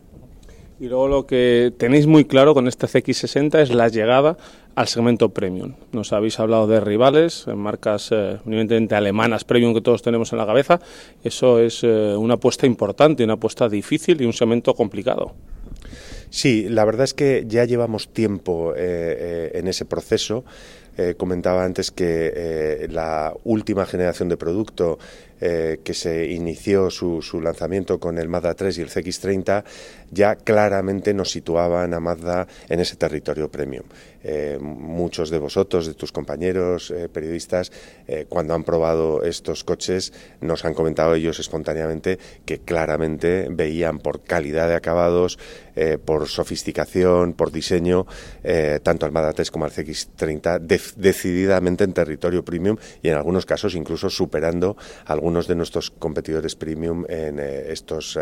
Y 0.81 0.89
luego 0.89 1.07
lo 1.07 1.25
que 1.25 1.73
tenéis 1.79 2.09
muy 2.09 2.25
claro 2.25 2.53
con 2.53 2.67
este 2.67 2.89
CX60 2.89 3.61
es 3.61 3.71
la 3.71 3.87
llegada 3.87 4.37
al 4.75 4.89
segmento 4.89 5.29
premium. 5.29 5.75
Nos 5.93 6.13
habéis 6.13 6.41
hablado 6.41 6.67
de 6.67 6.81
rivales, 6.81 7.47
marcas 7.47 8.11
eh, 8.11 8.39
evidentemente 8.45 8.97
alemanas 8.97 9.45
premium 9.45 9.73
que 9.73 9.83
todos 9.83 10.03
tenemos 10.03 10.33
en 10.33 10.39
la 10.39 10.47
cabeza. 10.47 10.81
Eso 11.23 11.61
es 11.61 11.85
eh, 11.85 12.17
una 12.17 12.35
apuesta 12.35 12.67
importante, 12.67 13.23
una 13.23 13.35
apuesta 13.35 13.69
difícil 13.69 14.21
y 14.21 14.25
un 14.25 14.33
segmento 14.33 14.75
complicado. 14.75 15.35
Sí, 16.31 16.69
la 16.69 16.85
verdad 16.85 17.05
es 17.05 17.15
que 17.15 17.45
ya 17.47 17.65
llevamos 17.65 18.13
tiempo 18.13 18.75
eh, 18.75 18.79
eh, 18.79 19.51
en 19.55 19.69
ese 19.69 19.85
proceso. 19.85 20.45
Eh, 20.97 21.15
comentaba 21.17 21.65
antes 21.65 21.93
que 21.93 22.89
la 22.91 23.33
última 23.45 23.87
generación 23.87 24.29
de 24.29 24.37
producto 24.37 24.99
que 25.39 25.95
se 25.95 26.27
inició 26.33 26.91
su, 26.91 27.23
su, 27.23 27.41
lanzamiento 27.41 28.01
con 28.01 28.19
el 28.19 28.29
Mazda 28.29 28.55
3 28.55 28.79
y 28.79 28.81
el 28.81 28.89
CX30 28.89 29.63
ya 30.11 30.37
claramente 30.37 31.15
nos 31.15 31.31
situaban 31.31 31.95
a 31.95 32.01
Mazda 32.01 32.47
en 32.69 32.81
ese 32.81 32.97
territorio 32.97 33.51
premium. 33.51 33.85
Eh, 34.25 34.59
muchos 34.61 35.31
de 35.31 35.39
vosotros, 35.39 35.87
de 35.87 35.95
tus 35.95 36.11
compañeros 36.11 36.91
eh, 36.91 37.09
periodistas, 37.09 37.71
eh, 38.09 38.27
cuando 38.29 38.55
han 38.55 38.65
probado 38.65 39.23
estos 39.23 39.63
coches, 39.63 40.13
nos 40.41 40.65
han 40.65 40.75
comentado 40.75 41.15
ellos 41.15 41.39
espontáneamente 41.39 42.19
que 42.45 42.59
claramente 42.59 43.47
veían 43.51 44.01
por 44.01 44.23
calidad 44.23 44.69
de 44.69 44.75
acabados, 44.75 45.39
por 46.05 46.27
sofisticación, 46.27 47.35
por 47.35 47.53
diseño, 47.53 48.05
tanto 48.83 49.07
al 49.07 49.13
Mazda 49.13 49.33
3 49.33 49.53
como 49.53 49.65
al 49.65 49.71
CX30 49.71 50.59
decididamente 50.97 51.85
en 51.85 51.93
territorio 51.93 52.45
premium 52.45 52.77
y 53.01 53.11
en 53.11 53.15
algunos 53.15 53.47
casos 53.47 53.77
incluso 53.77 54.11
superando 54.11 54.77
a 55.07 55.13
algunos 55.13 55.47
de 55.47 55.55
nuestros 55.55 55.93
competidores 55.93 56.57
premium 56.57 57.05
en 57.09 57.39
estos, 57.39 58.19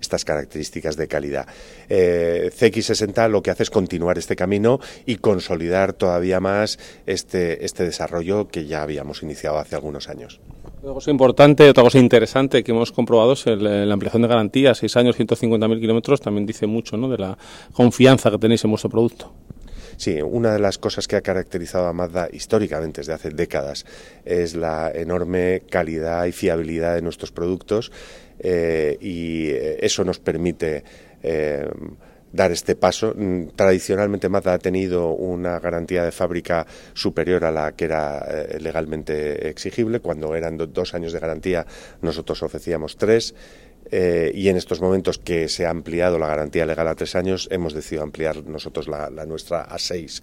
estas 0.00 0.24
características 0.24 0.96
de 0.96 1.08
calidad. 1.08 1.29
CX60 1.30 3.28
lo 3.28 3.42
que 3.42 3.50
hace 3.50 3.64
es 3.64 3.70
continuar 3.70 4.18
este 4.18 4.36
camino 4.36 4.80
y 5.06 5.16
consolidar 5.16 5.92
todavía 5.92 6.40
más 6.40 6.78
este, 7.06 7.64
este 7.64 7.84
desarrollo 7.84 8.48
que 8.48 8.66
ya 8.66 8.82
habíamos 8.82 9.22
iniciado 9.22 9.58
hace 9.58 9.74
algunos 9.74 10.08
años. 10.08 10.40
Otra 10.80 10.94
cosa 10.94 11.10
importante, 11.10 11.68
otra 11.68 11.82
cosa 11.82 11.98
interesante 11.98 12.64
que 12.64 12.72
hemos 12.72 12.90
comprobado 12.90 13.34
es 13.34 13.44
la 13.46 13.92
ampliación 13.92 14.22
de 14.22 14.28
garantía, 14.28 14.74
6 14.74 14.96
años, 14.96 15.18
150.000 15.18 15.80
kilómetros, 15.80 16.20
también 16.22 16.46
dice 16.46 16.66
mucho 16.66 16.96
¿no? 16.96 17.10
de 17.10 17.18
la 17.18 17.36
confianza 17.72 18.30
que 18.30 18.38
tenéis 18.38 18.64
en 18.64 18.70
vuestro 18.70 18.88
producto. 18.88 19.30
Sí, 19.98 20.22
una 20.22 20.54
de 20.54 20.58
las 20.58 20.78
cosas 20.78 21.06
que 21.06 21.16
ha 21.16 21.20
caracterizado 21.20 21.86
a 21.86 21.92
Mazda 21.92 22.30
históricamente 22.32 23.02
desde 23.02 23.12
hace 23.12 23.28
décadas 23.28 23.84
es 24.24 24.54
la 24.54 24.90
enorme 24.90 25.64
calidad 25.68 26.24
y 26.24 26.32
fiabilidad 26.32 26.94
de 26.94 27.02
nuestros 27.02 27.32
productos 27.32 27.92
eh, 28.38 28.96
y 29.02 29.50
eso 29.84 30.02
nos 30.02 30.18
permite 30.18 30.82
eh, 31.22 31.68
dar 32.32 32.52
este 32.52 32.76
paso. 32.76 33.14
Mm, 33.16 33.48
tradicionalmente 33.56 34.28
Mazda 34.28 34.54
ha 34.54 34.58
tenido 34.58 35.12
una 35.12 35.58
garantía 35.58 36.04
de 36.04 36.12
fábrica 36.12 36.66
superior 36.94 37.44
a 37.44 37.50
la 37.50 37.72
que 37.72 37.86
era 37.86 38.24
eh, 38.28 38.58
legalmente 38.60 39.48
exigible. 39.48 40.00
Cuando 40.00 40.34
eran 40.34 40.56
dos 40.56 40.94
años 40.94 41.12
de 41.12 41.20
garantía, 41.20 41.66
nosotros 42.02 42.42
ofrecíamos 42.42 42.96
tres. 42.96 43.34
Eh, 43.90 44.30
y 44.34 44.48
en 44.48 44.56
estos 44.56 44.80
momentos 44.80 45.18
que 45.18 45.48
se 45.48 45.66
ha 45.66 45.70
ampliado 45.70 46.18
la 46.18 46.28
garantía 46.28 46.66
legal 46.66 46.86
a 46.86 46.94
tres 46.94 47.16
años, 47.16 47.48
hemos 47.50 47.72
decidido 47.72 48.04
ampliar 48.04 48.44
nosotros 48.44 48.86
la, 48.86 49.08
nuestra 49.26 49.62
a 49.62 49.78
seis. 49.78 50.22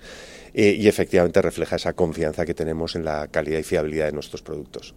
y 0.54 0.88
efectivamente 0.88 1.42
refleja 1.42 1.76
esa 1.76 1.94
confianza 1.94 2.46
que 2.46 2.54
tenemos 2.54 2.96
en 2.96 3.04
la 3.04 3.28
calidad 3.28 3.60
y 3.60 3.64
fiabilidad 3.64 4.06
de 4.06 4.14
nuestros 4.14 4.42
productos. 4.42 4.96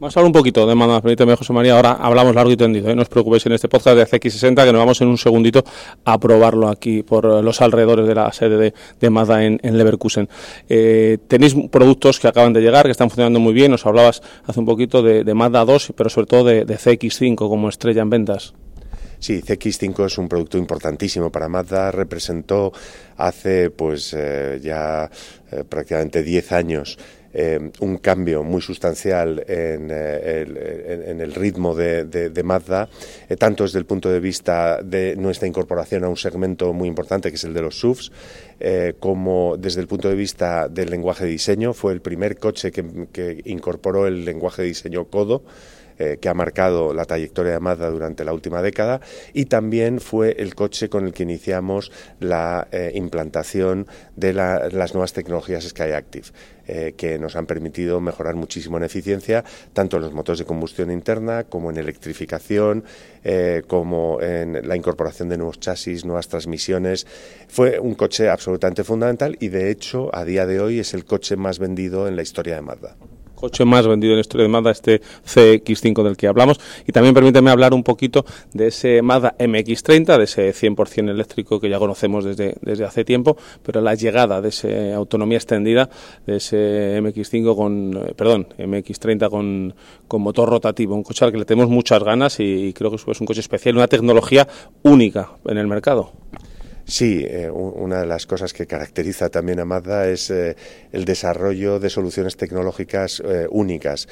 Vamos 0.00 0.16
a 0.16 0.20
hablar 0.20 0.28
un 0.28 0.32
poquito 0.32 0.66
de 0.66 0.74
Mazda, 0.74 1.02
permíteme 1.02 1.36
José 1.36 1.52
María, 1.52 1.76
ahora 1.76 1.92
hablamos 1.92 2.34
largo 2.34 2.50
y 2.50 2.56
tendido, 2.56 2.88
¿eh? 2.88 2.94
no 2.94 3.02
os 3.02 3.10
preocupéis 3.10 3.44
en 3.44 3.52
este 3.52 3.68
podcast 3.68 3.98
de 3.98 4.06
CX60 4.06 4.64
que 4.64 4.72
nos 4.72 4.78
vamos 4.78 4.98
en 5.02 5.08
un 5.08 5.18
segundito 5.18 5.62
a 6.06 6.18
probarlo 6.18 6.68
aquí 6.68 7.02
por 7.02 7.44
los 7.44 7.60
alrededores 7.60 8.06
de 8.06 8.14
la 8.14 8.32
sede 8.32 8.56
de, 8.56 8.74
de 8.98 9.10
Mazda 9.10 9.44
en, 9.44 9.60
Leverkusen. 9.62 10.26
Eh, 10.70 11.18
tenéis 11.28 11.54
productos 11.70 12.18
que 12.18 12.28
acaban 12.28 12.54
de 12.54 12.62
llegar, 12.62 12.86
que 12.86 12.92
están 12.92 13.10
funcionando 13.10 13.40
muy 13.40 13.52
bien, 13.52 13.72
nos 13.72 13.84
hablabas 13.84 14.22
hace 14.46 14.58
un 14.58 14.64
poquito 14.64 15.02
de, 15.02 15.22
de 15.22 15.34
Mazda 15.34 15.66
2, 15.66 15.92
pero 15.94 16.08
sobre 16.08 16.26
todo 16.26 16.44
de, 16.44 16.64
CX5 16.64 17.36
como 17.36 17.68
estrella 17.68 18.00
en 18.00 18.08
ventas. 18.08 18.54
Sí, 19.18 19.42
CX5 19.42 20.06
es 20.06 20.16
un 20.16 20.30
producto 20.30 20.56
importantísimo 20.56 21.30
para 21.30 21.46
Mazda. 21.46 21.90
Representó 21.90 22.72
hace 23.18 23.68
pues 23.68 24.14
eh, 24.16 24.60
ya 24.62 25.10
eh, 25.52 25.62
prácticamente 25.68 26.22
10 26.22 26.52
años 26.52 26.96
eh, 27.32 27.70
un 27.78 27.98
cambio 27.98 28.42
muy 28.42 28.60
sustancial 28.60 29.44
en, 29.46 29.88
eh, 29.92 31.16
el, 31.20 31.32
ritmo 31.32 31.76
de, 31.76 32.42
Mazda, 32.42 32.88
eh, 33.28 33.36
tanto 33.36 33.62
desde 33.62 33.78
el 33.78 33.84
punto 33.84 34.10
de 34.10 34.18
vista 34.18 34.82
de 34.82 35.14
nuestra 35.14 35.46
incorporación 35.46 36.02
a 36.02 36.08
un 36.08 36.16
segmento 36.16 36.72
muy 36.72 36.88
importante 36.88 37.30
que 37.30 37.36
es 37.36 37.44
el 37.44 37.54
de 37.54 37.62
los 37.62 37.78
SUVs, 37.78 38.10
como 38.98 39.56
desde 39.58 39.80
el 39.80 39.86
punto 39.86 40.08
de 40.08 40.16
vista 40.16 40.68
del 40.68 40.90
lenguaje 40.90 41.24
de 41.24 41.30
diseño. 41.30 41.72
Fue 41.72 41.92
el 41.92 42.00
primer 42.00 42.36
coche 42.36 42.72
que, 42.72 43.42
incorporó 43.44 44.06
el 44.06 44.24
lenguaje 44.24 44.62
de 44.62 44.68
diseño 44.68 45.04
Codo 45.04 45.42
que 46.20 46.28
ha 46.28 46.34
marcado 46.34 46.94
la 46.94 47.04
trayectoria 47.04 47.52
de 47.52 47.60
Mazda 47.60 47.90
durante 47.90 48.24
la 48.24 48.32
última 48.32 48.62
década 48.62 49.00
y 49.32 49.46
también 49.46 50.00
fue 50.00 50.36
el 50.38 50.54
coche 50.54 50.88
con 50.88 51.04
el 51.04 51.12
que 51.12 51.24
iniciamos 51.24 51.92
la 52.20 52.68
implantación 52.94 53.86
de 54.16 54.32
las 54.32 54.94
nuevas 54.94 55.12
tecnologías 55.12 55.64
Skyactiv. 55.64 56.32
Eh, 56.72 56.94
que 56.96 57.18
nos 57.18 57.34
han 57.34 57.46
permitido 57.46 58.00
mejorar 58.00 58.36
muchísimo 58.36 58.76
en 58.76 58.84
eficiencia, 58.84 59.42
tanto 59.72 59.96
en 59.96 60.02
los 60.02 60.12
motores 60.12 60.38
de 60.38 60.44
combustión 60.44 60.92
interna 60.92 61.42
como 61.42 61.68
en 61.68 61.78
electrificación, 61.78 62.84
eh, 63.24 63.62
como 63.66 64.20
en 64.22 64.68
la 64.68 64.76
incorporación 64.76 65.28
de 65.28 65.36
nuevos 65.36 65.58
chasis, 65.58 66.04
nuevas 66.04 66.28
transmisiones. 66.28 67.08
Fue 67.48 67.80
un 67.80 67.96
coche 67.96 68.28
absolutamente 68.28 68.84
fundamental 68.84 69.36
y 69.40 69.48
de 69.48 69.72
hecho 69.72 70.14
a 70.14 70.24
día 70.24 70.46
de 70.46 70.60
hoy 70.60 70.78
es 70.78 70.94
el 70.94 71.04
coche 71.04 71.34
más 71.34 71.58
vendido 71.58 72.06
en 72.06 72.14
la 72.14 72.22
historia 72.22 72.54
de 72.54 72.62
Mazda 72.62 72.94
coche 73.40 73.64
más 73.64 73.86
vendido 73.86 74.12
en 74.12 74.18
la 74.18 74.20
historia 74.20 74.44
de 74.44 74.48
Mazda, 74.48 74.70
este 74.70 75.00
CX5 75.00 76.02
del 76.02 76.16
que 76.16 76.26
hablamos. 76.26 76.60
Y 76.86 76.92
también 76.92 77.14
permíteme 77.14 77.50
hablar 77.50 77.74
un 77.74 77.82
poquito 77.82 78.24
de 78.52 78.68
ese 78.68 79.02
Mazda 79.02 79.34
MX30, 79.38 80.18
de 80.18 80.24
ese 80.24 80.52
100% 80.52 81.10
eléctrico 81.10 81.58
que 81.58 81.68
ya 81.68 81.78
conocemos 81.78 82.24
desde, 82.24 82.56
desde 82.60 82.84
hace 82.84 83.04
tiempo, 83.04 83.36
pero 83.62 83.80
la 83.80 83.94
llegada 83.94 84.40
de 84.40 84.50
esa 84.50 84.94
autonomía 84.94 85.38
extendida, 85.38 85.88
de 86.26 86.36
ese 86.36 87.00
MX5 87.00 87.56
con, 87.56 87.96
eh, 87.96 88.14
perdón, 88.14 88.46
MX30 88.58 89.30
con, 89.30 89.74
con 90.06 90.22
motor 90.22 90.48
rotativo, 90.48 90.94
un 90.94 91.02
coche 91.02 91.24
al 91.24 91.32
que 91.32 91.38
le 91.38 91.44
tenemos 91.44 91.70
muchas 91.70 92.02
ganas 92.02 92.38
y 92.40 92.72
creo 92.74 92.90
que 92.90 92.96
es 92.96 93.20
un 93.20 93.26
coche 93.26 93.40
especial, 93.40 93.76
una 93.76 93.88
tecnología 93.88 94.46
única 94.82 95.30
en 95.46 95.58
el 95.58 95.66
mercado. 95.66 96.12
Sí, 96.84 97.24
eh, 97.28 97.50
una 97.50 98.00
de 98.00 98.06
las 98.06 98.26
cosas 98.26 98.52
que 98.52 98.66
caracteriza 98.66 99.28
también 99.28 99.60
a 99.60 99.64
Mazda 99.64 100.08
es 100.08 100.30
eh, 100.30 100.56
el 100.92 101.04
desarrollo 101.04 101.78
de 101.78 101.90
soluciones 101.90 102.36
tecnológicas 102.36 103.22
eh, 103.24 103.46
únicas. 103.50 104.08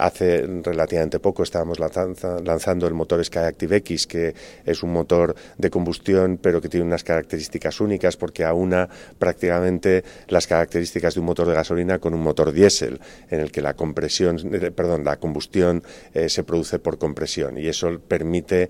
hace 0.00 0.44
relativamente 0.64 1.20
poco 1.20 1.44
estábamos 1.44 1.78
lanzando 1.78 2.88
el 2.88 2.94
motor 2.94 3.24
Skyactiv 3.24 3.72
X, 3.74 4.08
que 4.08 4.34
es 4.66 4.82
un 4.82 4.92
motor 4.92 5.36
de 5.58 5.70
combustión, 5.70 6.40
pero 6.42 6.60
que 6.60 6.68
tiene 6.68 6.84
unas 6.84 7.04
características 7.04 7.80
únicas 7.80 8.16
porque 8.16 8.42
aúna 8.44 8.88
prácticamente 9.16 10.02
las 10.26 10.48
características 10.48 11.14
de 11.14 11.20
un 11.20 11.26
motor 11.26 11.46
de 11.46 11.54
gasolina 11.54 12.00
con 12.00 12.14
un 12.14 12.20
motor 12.20 12.50
diésel, 12.50 12.98
en 13.30 13.38
el 13.38 13.52
que 13.52 13.62
la 13.62 13.74
compresión, 13.74 14.38
perdón, 14.74 15.04
la 15.04 15.18
combustión 15.18 15.84
se 16.26 16.42
produce 16.42 16.80
por 16.80 16.98
compresión 16.98 17.56
y 17.56 17.68
eso 17.68 17.96
permite 18.00 18.68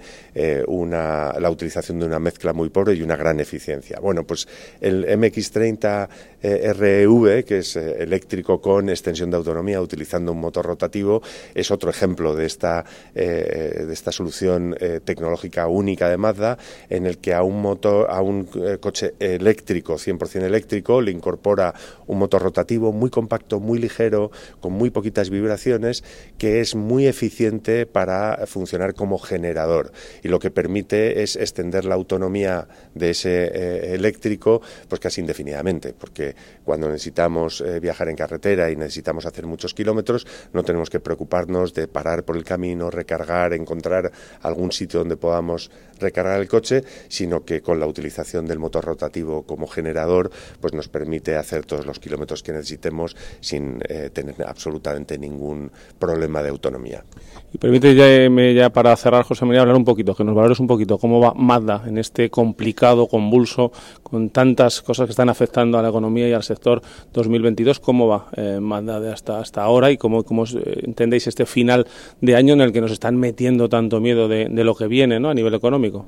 una, 0.66 1.32
la 1.40 1.49
utilización 1.49 1.99
de 1.99 2.04
una 2.04 2.18
mezcla 2.18 2.52
muy 2.52 2.68
pobre 2.68 2.92
y 2.92 3.00
una 3.00 3.16
gran 3.20 3.38
eficiencia. 3.38 4.00
Bueno, 4.00 4.24
pues 4.24 4.48
el 4.80 5.06
MX30 5.06 6.08
eh, 6.42 6.72
REV, 6.72 7.44
que 7.44 7.58
es 7.58 7.76
eh, 7.76 8.02
eléctrico 8.02 8.60
con 8.60 8.88
extensión 8.88 9.30
de 9.30 9.36
autonomía 9.36 9.80
utilizando 9.80 10.32
un 10.32 10.40
motor 10.40 10.64
rotativo, 10.64 11.22
es 11.54 11.70
otro 11.70 11.90
ejemplo 11.90 12.34
de 12.34 12.46
esta, 12.46 12.84
eh, 13.14 13.84
de 13.86 13.92
esta 13.92 14.10
solución 14.10 14.76
tecnológica 15.04 15.66
única 15.68 16.08
de 16.08 16.16
Mazda, 16.16 16.58
en 16.88 17.06
el 17.06 17.18
que 17.18 17.34
a 17.34 17.42
un 17.42 17.60
motor, 17.60 18.06
a 18.10 18.22
un 18.22 18.48
coche 18.80 19.14
eléctrico, 19.18 19.94
100% 19.94 20.42
eléctrico, 20.42 21.00
le 21.00 21.10
incorpora 21.10 21.74
un 22.10 22.18
motor 22.18 22.42
rotativo 22.42 22.92
muy 22.92 23.08
compacto, 23.08 23.60
muy 23.60 23.78
ligero, 23.78 24.30
con 24.60 24.72
muy 24.72 24.90
poquitas 24.90 25.30
vibraciones, 25.30 26.02
que 26.38 26.60
es 26.60 26.74
muy 26.74 27.06
eficiente 27.06 27.86
para 27.86 28.46
funcionar 28.46 28.94
como 28.94 29.18
generador. 29.18 29.92
Y 30.22 30.28
lo 30.28 30.40
que 30.40 30.50
permite 30.50 31.22
es 31.22 31.36
extender 31.36 31.84
la 31.84 31.94
autonomía 31.94 32.66
de 32.94 33.10
ese 33.10 33.94
eléctrico 33.94 34.60
pues 34.88 35.00
casi 35.00 35.20
indefinidamente, 35.20 35.94
porque 35.96 36.34
cuando 36.64 36.88
necesitamos 36.88 37.60
eh, 37.60 37.78
viajar 37.78 38.08
en 38.08 38.16
carretera 38.16 38.70
y 38.70 38.76
necesitamos 38.76 39.24
hacer 39.26 39.46
muchos 39.46 39.72
kilómetros, 39.72 40.26
no 40.52 40.64
tenemos 40.64 40.90
que 40.90 40.98
preocuparnos 40.98 41.74
de 41.74 41.86
parar 41.86 42.24
por 42.24 42.36
el 42.36 42.44
camino, 42.44 42.90
recargar, 42.90 43.52
encontrar 43.52 44.10
algún 44.42 44.72
sitio 44.72 45.00
donde 45.00 45.16
podamos 45.16 45.70
recargar 46.00 46.40
el 46.40 46.48
coche, 46.48 46.82
sino 47.08 47.44
que 47.44 47.60
con 47.60 47.78
la 47.78 47.86
utilización 47.86 48.46
del 48.46 48.58
motor 48.58 48.84
rotativo 48.84 49.44
como 49.44 49.66
generador, 49.66 50.30
pues 50.60 50.72
nos 50.72 50.88
permite 50.88 51.36
hacer 51.36 51.64
todos 51.66 51.86
los 51.86 52.00
kilómetros 52.00 52.42
que 52.42 52.52
necesitemos 52.52 53.16
sin 53.40 53.80
eh, 53.88 54.11
tener 54.12 54.35
absolutamente 54.47 55.19
ningún 55.19 55.71
problema 55.99 56.42
de 56.42 56.49
autonomía. 56.49 57.04
Y 57.52 57.59
permíteme 57.59 58.54
ya 58.54 58.71
para 58.71 58.95
cerrar, 58.97 59.25
José 59.25 59.45
María, 59.45 59.62
hablar 59.62 59.76
un 59.76 59.85
poquito, 59.85 60.14
que 60.14 60.25
nos 60.25 60.35
valores 60.35 60.61
un 60.61 60.66
poquito 60.66 60.99
cómo 60.99 61.21
va 61.21 61.35
Mazda 61.35 61.85
en 61.87 61.99
este 61.99 62.30
complicado, 62.30 63.07
convulso, 63.07 63.73
con 64.02 64.30
tantas 64.30 64.83
cosas 64.83 65.07
que 65.07 65.11
están 65.11 65.28
afectando 65.28 65.78
a 65.78 65.83
la 65.83 65.88
economía 65.88 66.28
y 66.28 66.33
al 66.33 66.42
sector 66.42 66.80
2022. 67.12 67.80
¿Cómo 67.80 68.09
va 68.09 68.28
eh, 68.37 68.59
Mazda 68.61 69.00
de 69.00 69.12
hasta, 69.12 69.40
hasta 69.40 69.62
ahora 69.62 69.90
y 69.90 69.97
cómo, 69.97 70.25
cómo 70.25 70.45
eh, 70.45 70.83
entendéis 70.85 71.26
este 71.26 71.47
final 71.47 71.87
de 72.21 72.37
año 72.37 72.54
en 72.54 72.61
el 72.61 72.73
que 72.73 72.80
nos 72.80 72.92
están 72.92 73.16
metiendo 73.16 73.69
tanto 73.69 74.00
miedo 74.00 74.28
de, 74.28 74.49
de 74.49 74.64
lo 74.64 74.75
que 74.75 74.87
viene 74.87 75.21
¿no? 75.21 75.30
a 75.30 75.35
nivel 75.35 75.54
económico? 75.54 76.07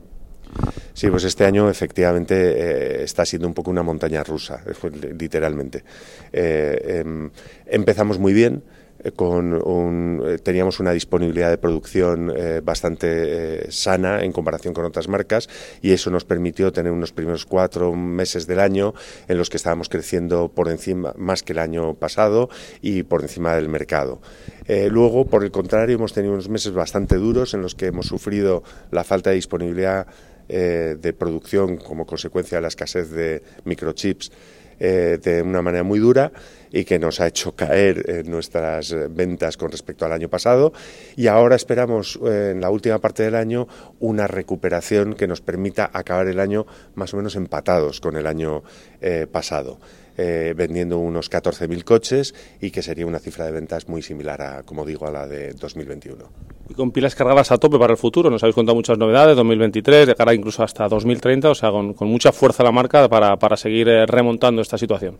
Sí, 0.94 1.08
pues 1.08 1.24
este 1.24 1.44
año 1.44 1.70
efectivamente 1.70 2.34
eh, 2.34 3.02
está 3.02 3.24
siendo 3.24 3.48
un 3.48 3.54
poco 3.54 3.70
una 3.70 3.82
montaña 3.82 4.22
rusa, 4.22 4.62
literalmente. 5.18 5.84
Em, 6.32 7.30
empezamos 7.66 8.18
muy 8.18 8.32
bien, 8.32 8.62
eh, 9.04 9.12
con 9.12 9.54
un, 9.66 10.22
eh, 10.24 10.38
teníamos 10.38 10.80
una 10.80 10.92
disponibilidad 10.92 11.50
de 11.50 11.58
producción 11.58 12.32
eh, 12.34 12.60
bastante 12.62 13.70
sana 13.70 14.22
en 14.22 14.32
comparación 14.32 14.74
con 14.74 14.84
otras 14.84 15.08
marcas 15.08 15.48
y 15.80 15.92
eso 15.92 16.10
nos 16.10 16.24
permitió 16.24 16.72
tener 16.72 16.92
unos 16.92 17.12
primeros 17.12 17.44
cuatro 17.44 17.94
meses 17.94 18.46
del 18.46 18.60
año 18.60 18.94
en 19.28 19.38
los 19.38 19.50
que 19.50 19.56
estábamos 19.56 19.88
creciendo 19.88 20.48
por 20.48 20.68
encima 20.68 21.14
más 21.16 21.42
que 21.42 21.52
el 21.52 21.58
año 21.58 21.94
pasado 21.94 22.48
y 22.80 23.02
por 23.02 23.22
encima 23.22 23.54
del 23.54 23.68
mercado. 23.68 24.20
luego, 24.68 25.26
por 25.26 25.44
el 25.44 25.50
contrario, 25.50 25.96
hemos 25.96 26.12
tenido 26.12 26.32
unos 26.32 26.48
meses 26.48 26.72
bastante 26.72 27.16
duros 27.16 27.52
en 27.54 27.62
los 27.62 27.74
que 27.74 27.86
hemos 27.86 28.06
sufrido 28.06 28.62
la 28.90 29.04
falta 29.04 29.30
de 29.30 29.36
disponibilidad 29.36 30.06
de 30.52 31.14
producción 31.18 31.78
como 31.78 32.04
consecuencia 32.04 32.58
de 32.58 32.62
la 32.62 32.68
escasez 32.68 33.10
de 33.10 33.42
microchips 33.64 34.30
de 34.78 35.42
una 35.44 35.62
manera 35.62 35.84
muy 35.84 36.00
dura 36.00 36.32
y 36.72 36.84
que 36.84 36.98
nos 36.98 37.20
ha 37.20 37.28
hecho 37.28 37.54
caer 37.54 38.02
en 38.08 38.30
nuestras 38.30 38.94
ventas 39.10 39.56
con 39.56 39.70
respecto 39.70 40.06
al 40.06 40.12
año 40.12 40.28
pasado. 40.28 40.72
Y 41.16 41.26
ahora 41.26 41.54
esperamos 41.54 42.18
eh, 42.24 42.50
en 42.52 42.60
la 42.60 42.70
última 42.70 42.98
parte 42.98 43.22
del 43.22 43.34
año 43.34 43.68
una 44.00 44.26
recuperación 44.26 45.14
que 45.14 45.28
nos 45.28 45.42
permita 45.42 45.90
acabar 45.92 46.26
el 46.28 46.40
año 46.40 46.66
más 46.94 47.12
o 47.12 47.18
menos 47.18 47.36
empatados 47.36 48.00
con 48.00 48.16
el 48.16 48.26
año 48.26 48.62
eh, 49.00 49.26
pasado. 49.30 49.78
Eh, 50.16 50.54
vendiendo 50.56 50.98
unos 50.98 51.30
14.000 51.30 51.84
coches 51.84 52.34
y 52.60 52.70
que 52.70 52.82
sería 52.82 53.06
una 53.06 53.18
cifra 53.18 53.46
de 53.46 53.52
ventas 53.52 53.88
muy 53.88 54.02
similar 54.02 54.42
a, 54.42 54.62
como 54.62 54.84
digo, 54.84 55.06
a 55.06 55.10
la 55.10 55.26
de 55.26 55.52
2021. 55.54 56.24
Y 56.68 56.74
con 56.74 56.90
pilas 56.90 57.14
cargadas 57.14 57.50
a 57.52 57.58
tope 57.58 57.78
para 57.78 57.92
el 57.92 57.98
futuro, 57.98 58.30
nos 58.30 58.42
habéis 58.42 58.54
contado 58.54 58.76
muchas 58.76 58.98
novedades, 58.98 59.36
2023, 59.36 60.06
de 60.06 60.14
cara 60.14 60.34
incluso 60.34 60.62
hasta 60.62 60.88
2030, 60.88 61.50
o 61.50 61.54
sea, 61.54 61.70
con, 61.70 61.94
mucha 62.00 62.32
fuerza 62.32 62.62
la 62.62 62.72
marca 62.72 63.08
para, 63.08 63.36
para 63.36 63.56
seguir 63.56 63.88
eh, 63.88 64.06
remontando 64.06 64.62
esta 64.62 64.78
situación. 64.78 65.18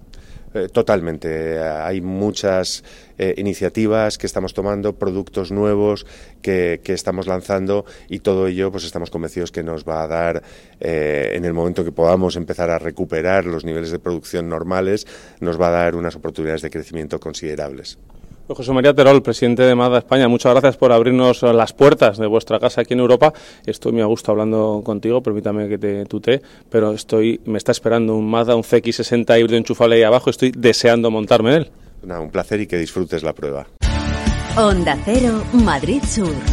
Eh, 0.55 0.69
totalmente. 0.69 1.61
Hay 1.61 2.01
muchas 2.01 2.85
eh, 3.17 3.35
iniciativas 3.39 4.19
que 4.19 4.27
estamos 4.27 4.53
tomando, 4.53 4.95
productos 4.95 5.51
nuevos 5.51 6.07
que, 6.43 6.81
estamos 6.85 7.27
lanzando 7.27 7.87
y 8.09 8.19
todo 8.19 8.47
ello 8.47 8.71
pues 8.71 8.85
estamos 8.85 9.11
convencidos 9.11 9.51
que 9.51 9.63
nos 9.63 9.85
va 9.85 10.03
a 10.03 10.09
dar, 10.09 10.43
eh, 10.81 11.33
en 11.35 11.45
el 11.47 11.55
momento 11.55 11.85
que 11.85 11.93
podamos 11.93 12.37
empezar 12.37 12.69
a 12.71 12.79
recuperar 12.79 13.47
los 13.47 13.65
niveles 13.65 13.91
de 13.91 13.99
producción 13.99 14.49
normales, 14.49 15.07
nos 15.41 15.59
va 15.61 15.69
a 15.69 15.71
dar 15.71 15.97
unas 15.97 16.17
oportunidades 16.17 16.63
de 16.63 16.71
crecimiento 16.71 17.19
considerables. 17.19 17.99
Pues 18.47 18.57
José 18.57 18.73
María 18.73 18.93
Terol, 18.93 19.23
presidente 19.23 19.63
de 19.63 19.75
Mazda 19.75 19.99
España, 19.99 20.27
muchas 20.29 20.53
gracias 20.53 20.77
por 20.77 20.93
abrirnos 20.93 21.43
las 21.43 21.73
puertas 21.73 22.19
de 22.19 22.27
vuestra 22.27 22.59
casa 22.59 22.81
aquí 22.81 22.95
en 22.95 23.01
Europa. 23.01 23.33
Estoy 23.65 23.93
muy 23.93 24.03
a 24.03 24.07
gusto 24.07 24.33
hablando 24.33 24.83
contigo, 24.85 25.23
permítame 25.23 25.69
que 25.69 25.79
te 25.79 26.05
tutee, 26.07 26.43
pero 26.69 26.93
estoy, 26.93 27.41
me 27.45 27.59
está 27.59 27.73
esperando 27.73 28.17
un 28.17 28.29
Mazda, 28.29 28.57
un 28.57 28.63
CX60 28.63 29.39
híbrido 29.39 29.59
enchufable 29.59 29.97
ahí 29.97 30.03
abajo, 30.03 30.29
estoy 30.29 30.53
deseando 30.57 31.11
montarme 31.11 31.55
en 31.55 31.63
él. 31.63 31.71
un 32.21 32.31
placer 32.31 32.61
y 32.61 32.67
que 32.67 32.79
disfrutes 32.79 33.23
la 33.23 33.33
prueba. 33.33 33.67
Onda 34.57 34.99
Cero, 35.05 35.43
Madrid 35.53 36.03
Sur. 36.05 36.52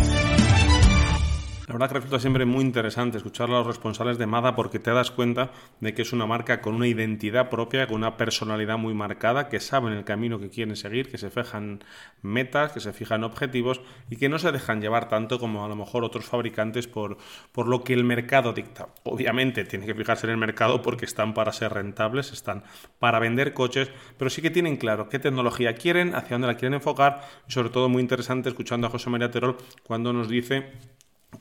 La 1.69 1.73
verdad 1.73 1.89
que 1.89 1.95
resulta 1.97 2.17
siempre 2.17 2.45
muy 2.45 2.65
interesante 2.65 3.17
escuchar 3.17 3.47
a 3.49 3.59
los 3.59 3.67
responsables 3.67 4.17
de 4.17 4.25
MADA 4.25 4.55
porque 4.55 4.79
te 4.79 4.89
das 4.89 5.11
cuenta 5.11 5.51
de 5.79 5.93
que 5.93 6.01
es 6.01 6.13
una 6.13 6.25
marca 6.25 6.61
con 6.61 6.73
una 6.73 6.87
identidad 6.87 7.51
propia, 7.51 7.85
con 7.85 7.97
una 7.97 8.17
personalidad 8.17 8.79
muy 8.79 8.95
marcada, 8.95 9.49
que 9.49 9.59
saben 9.59 9.93
el 9.93 10.03
camino 10.03 10.39
que 10.39 10.49
quieren 10.49 10.75
seguir, 10.75 11.11
que 11.11 11.19
se 11.19 11.29
fijan 11.29 11.83
metas, 12.23 12.71
que 12.71 12.79
se 12.79 12.91
fijan 12.91 13.23
objetivos 13.23 13.81
y 14.09 14.15
que 14.15 14.29
no 14.29 14.39
se 14.39 14.51
dejan 14.51 14.81
llevar 14.81 15.09
tanto 15.09 15.37
como 15.37 15.63
a 15.63 15.67
lo 15.67 15.75
mejor 15.75 16.03
otros 16.03 16.25
fabricantes 16.25 16.87
por, 16.87 17.19
por 17.51 17.67
lo 17.67 17.83
que 17.83 17.93
el 17.93 18.03
mercado 18.03 18.51
dicta. 18.51 18.87
Obviamente 19.03 19.63
tiene 19.63 19.85
que 19.85 19.93
fijarse 19.93 20.25
en 20.25 20.31
el 20.31 20.37
mercado 20.37 20.81
porque 20.81 21.05
están 21.05 21.35
para 21.35 21.53
ser 21.53 21.71
rentables, 21.71 22.31
están 22.31 22.63
para 22.97 23.19
vender 23.19 23.53
coches, 23.53 23.91
pero 24.17 24.31
sí 24.31 24.41
que 24.41 24.49
tienen 24.49 24.77
claro 24.77 25.07
qué 25.07 25.19
tecnología 25.19 25.75
quieren, 25.75 26.15
hacia 26.15 26.33
dónde 26.33 26.47
la 26.47 26.55
quieren 26.55 26.73
enfocar 26.73 27.21
y 27.47 27.51
sobre 27.51 27.69
todo 27.69 27.89
muy 27.89 28.01
interesante 28.01 28.49
escuchando 28.49 28.87
a 28.87 28.89
José 28.89 29.11
María 29.11 29.29
Terol 29.29 29.55
cuando 29.83 30.11
nos 30.13 30.27
dice 30.27 30.71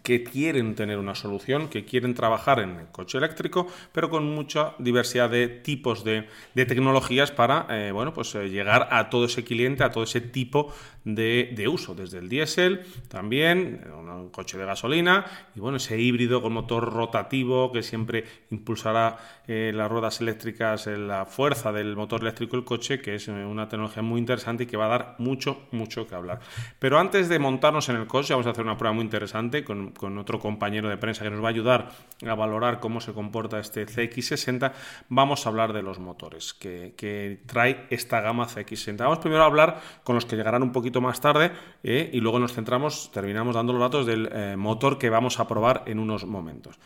que 0.02 0.22
quieren 0.22 0.74
tener 0.74 0.98
una 0.98 1.14
solución, 1.14 1.68
que 1.68 1.84
quieren 1.84 2.14
trabajar 2.14 2.60
en 2.60 2.76
el 2.76 2.86
coche 2.88 3.18
eléctrico, 3.18 3.66
pero 3.92 4.10
con 4.10 4.34
mucha 4.34 4.74
diversidad 4.78 5.30
de 5.30 5.48
tipos 5.48 6.04
de, 6.04 6.28
tecnologías 6.54 7.30
para 7.30 7.66
eh, 7.70 7.92
bueno, 7.92 8.12
pues, 8.12 8.34
eh, 8.34 8.48
llegar 8.50 8.88
a 8.90 9.10
todo 9.10 9.24
ese 9.24 9.44
cliente, 9.44 9.84
a 9.84 9.90
todo 9.90 10.04
ese 10.04 10.20
tipo 10.20 10.72
de, 11.14 11.68
uso, 11.68 11.94
desde 11.94 12.18
el 12.18 12.28
diésel, 12.28 12.82
también 13.08 13.80
un 13.98 14.28
coche 14.30 14.58
de 14.58 14.66
gasolina 14.66 15.24
y 15.54 15.60
bueno, 15.60 15.78
ese 15.78 15.98
híbrido 15.98 16.42
con 16.42 16.52
motor 16.52 16.92
rotativo 16.92 17.72
que 17.72 17.82
siempre 17.82 18.24
impulsará 18.50 19.16
eh, 19.46 19.72
las 19.74 19.90
ruedas 19.90 20.20
eléctricas, 20.20 20.86
la 20.86 21.24
fuerza 21.24 21.72
del 21.72 21.96
motor 21.96 22.20
eléctrico 22.20 22.56
del 22.56 22.64
coche, 22.64 23.00
que 23.00 23.14
es 23.14 23.28
una 23.28 23.68
tecnología 23.68 24.02
muy 24.02 24.18
interesante 24.18 24.64
y 24.64 24.66
que 24.66 24.76
va 24.76 24.86
a 24.86 24.88
dar 24.88 25.14
mucho, 25.18 25.62
mucho 25.70 26.06
que 26.06 26.14
hablar. 26.14 26.40
Pero 26.78 26.98
antes 26.98 27.28
de 27.28 27.38
montarnos 27.38 27.88
en 27.88 27.96
el 27.96 28.06
coche, 28.06 28.34
vamos 28.34 28.46
a 28.46 28.50
hacer 28.50 28.64
una 28.64 28.76
prueba 28.76 28.94
muy 28.94 29.04
interesante 29.04 29.64
con 29.64 29.78
con, 29.92 30.18
otro 30.18 30.38
compañero 30.38 30.88
de 30.88 30.96
prensa 30.96 31.24
que 31.24 31.30
nos 31.30 31.42
va 31.42 31.48
a 31.48 31.50
ayudar 31.50 31.90
a 32.26 32.34
valorar 32.34 32.80
cómo 32.80 33.00
se 33.00 33.12
comporta 33.12 33.58
este 33.58 33.86
CX60, 33.86 34.72
vamos 35.08 35.46
a 35.46 35.48
hablar 35.48 35.72
de 35.72 35.82
los 35.82 35.98
motores 35.98 36.54
que, 36.54 37.38
trae 37.46 37.86
esta 37.90 38.20
gama 38.20 38.46
CX60. 38.46 38.98
Vamos 38.98 39.18
primero 39.18 39.42
a 39.42 39.46
hablar 39.46 39.80
con 40.04 40.14
los 40.14 40.24
que 40.24 40.36
llegarán 40.36 40.62
un 40.62 40.72
poquito 40.72 40.97
más 41.00 41.20
tarde 41.20 41.52
eh, 41.82 42.10
y 42.12 42.20
luego 42.20 42.38
nos 42.38 42.52
centramos, 42.52 43.10
terminamos 43.12 43.54
dando 43.54 43.72
los 43.72 43.82
datos 43.82 44.06
del 44.06 44.28
eh, 44.32 44.56
motor 44.56 44.98
que 44.98 45.10
vamos 45.10 45.40
a 45.40 45.48
probar 45.48 45.84
en 45.86 45.98
unos 45.98 46.26
momentos. 46.26 46.78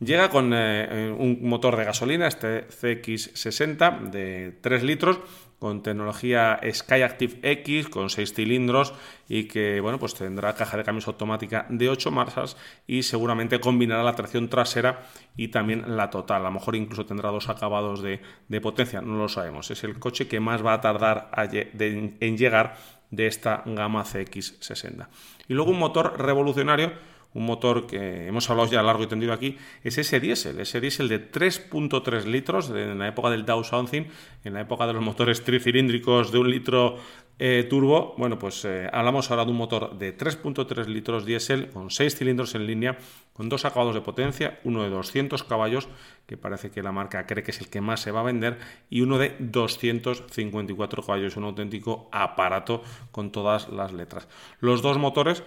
Llega 0.00 0.30
con 0.30 0.52
eh, 0.54 1.12
un 1.16 1.40
motor 1.48 1.76
de 1.76 1.84
gasolina, 1.84 2.28
este 2.28 2.68
CX60 2.68 4.10
de 4.10 4.56
3 4.60 4.84
litros, 4.84 5.18
con 5.58 5.82
tecnología 5.82 6.60
Skyactiv 6.72 7.40
X, 7.42 7.88
con 7.88 8.08
6 8.10 8.32
cilindros 8.32 8.94
y 9.28 9.44
que 9.44 9.80
bueno, 9.80 9.98
pues 9.98 10.14
tendrá 10.14 10.54
caja 10.54 10.76
de 10.76 10.84
cambios 10.84 11.08
automática 11.08 11.66
de 11.68 11.88
8 11.88 12.12
marchas 12.12 12.56
y 12.86 13.02
seguramente 13.02 13.58
combinará 13.58 14.04
la 14.04 14.14
tracción 14.14 14.48
trasera 14.48 15.02
y 15.36 15.48
también 15.48 15.96
la 15.96 16.10
total. 16.10 16.42
A 16.42 16.44
lo 16.44 16.52
mejor 16.52 16.76
incluso 16.76 17.04
tendrá 17.04 17.30
dos 17.30 17.48
acabados 17.48 18.00
de, 18.00 18.20
potencia, 18.60 19.00
no 19.00 19.18
lo 19.18 19.28
sabemos. 19.28 19.70
Es 19.72 19.82
el 19.82 19.98
coche 19.98 20.28
que 20.28 20.38
más 20.38 20.64
va 20.64 20.74
a 20.74 20.80
tardar 20.80 21.30
en 21.50 22.38
llegar 22.38 22.76
de 23.10 23.26
esta 23.26 23.62
gama 23.66 24.04
CX60. 24.04 25.08
Y 25.48 25.54
luego 25.54 25.70
un 25.70 25.78
motor 25.78 26.20
revolucionario 26.20 26.92
un 27.34 27.44
motor 27.44 27.86
que 27.86 28.26
hemos 28.26 28.48
hablado 28.48 28.70
ya 28.70 28.82
largo 28.82 29.02
y 29.02 29.06
tendido 29.06 29.32
aquí, 29.32 29.58
es 29.84 29.98
ese 29.98 30.18
diésel, 30.18 30.60
ese 30.60 30.80
diésel 30.80 31.08
de 31.08 31.30
3.3 31.30 32.24
litros 32.24 32.70
en 32.70 32.98
la 32.98 33.08
época 33.08 33.30
del 33.30 33.44
Dow 33.44 33.62
Something, 33.62 34.04
en 34.44 34.54
la 34.54 34.62
época 34.62 34.86
de 34.86 34.94
los 34.94 35.02
motores 35.02 35.44
tricilíndricos 35.44 36.32
de 36.32 36.38
un 36.38 36.50
litro 36.50 36.96
eh, 37.38 37.66
turbo. 37.68 38.14
Bueno, 38.16 38.38
pues 38.38 38.64
eh, 38.64 38.88
hablamos 38.92 39.30
ahora 39.30 39.44
de 39.44 39.50
un 39.50 39.56
motor 39.56 39.98
de 39.98 40.16
3.3 40.16 40.86
litros 40.86 41.24
diésel 41.24 41.70
con 41.70 41.90
6 41.90 42.16
cilindros 42.16 42.54
en 42.54 42.66
línea, 42.66 42.98
con 43.32 43.48
dos 43.48 43.64
acabados 43.64 43.94
de 43.94 44.00
potencia, 44.00 44.58
uno 44.64 44.82
de 44.82 44.90
200 44.90 45.44
caballos, 45.44 45.88
que 46.26 46.36
parece 46.36 46.70
que 46.70 46.82
la 46.82 46.92
marca 46.92 47.26
cree 47.26 47.44
que 47.44 47.52
es 47.52 47.60
el 47.60 47.68
que 47.68 47.80
más 47.80 48.00
se 48.00 48.10
va 48.10 48.20
a 48.20 48.24
vender, 48.24 48.58
y 48.90 49.02
uno 49.02 49.18
de 49.18 49.36
254 49.38 51.02
caballos, 51.02 51.36
un 51.36 51.44
auténtico 51.44 52.08
aparato 52.12 52.82
con 53.12 53.30
todas 53.30 53.68
las 53.68 53.92
letras. 53.92 54.28
Los 54.60 54.82
dos 54.82 54.98
motores 54.98 55.42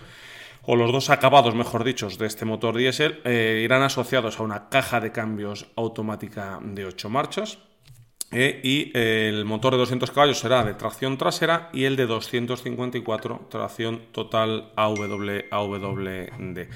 o 0.63 0.75
los 0.75 0.91
dos 0.91 1.09
acabados, 1.09 1.55
mejor 1.55 1.83
dicho, 1.83 2.07
de 2.07 2.27
este 2.27 2.45
motor 2.45 2.77
diésel 2.77 3.19
eh, 3.23 3.61
irán 3.63 3.81
asociados 3.81 4.39
a 4.39 4.43
una 4.43 4.69
caja 4.69 4.99
de 4.99 5.11
cambios 5.11 5.67
automática 5.75 6.59
de 6.61 6.85
8 6.85 7.09
marchas. 7.09 7.57
Eh, 8.31 8.61
y 8.63 8.91
eh, 8.97 9.29
el 9.29 9.45
motor 9.45 9.73
de 9.73 9.79
200 9.79 10.09
caballos 10.11 10.39
será 10.39 10.63
de 10.63 10.73
tracción 10.73 11.17
trasera 11.17 11.69
y 11.73 11.83
el 11.83 11.95
de 11.97 12.05
254 12.05 13.47
tracción 13.49 14.01
total 14.11 14.71
AW, 14.75 15.43
AWD. 15.51 16.67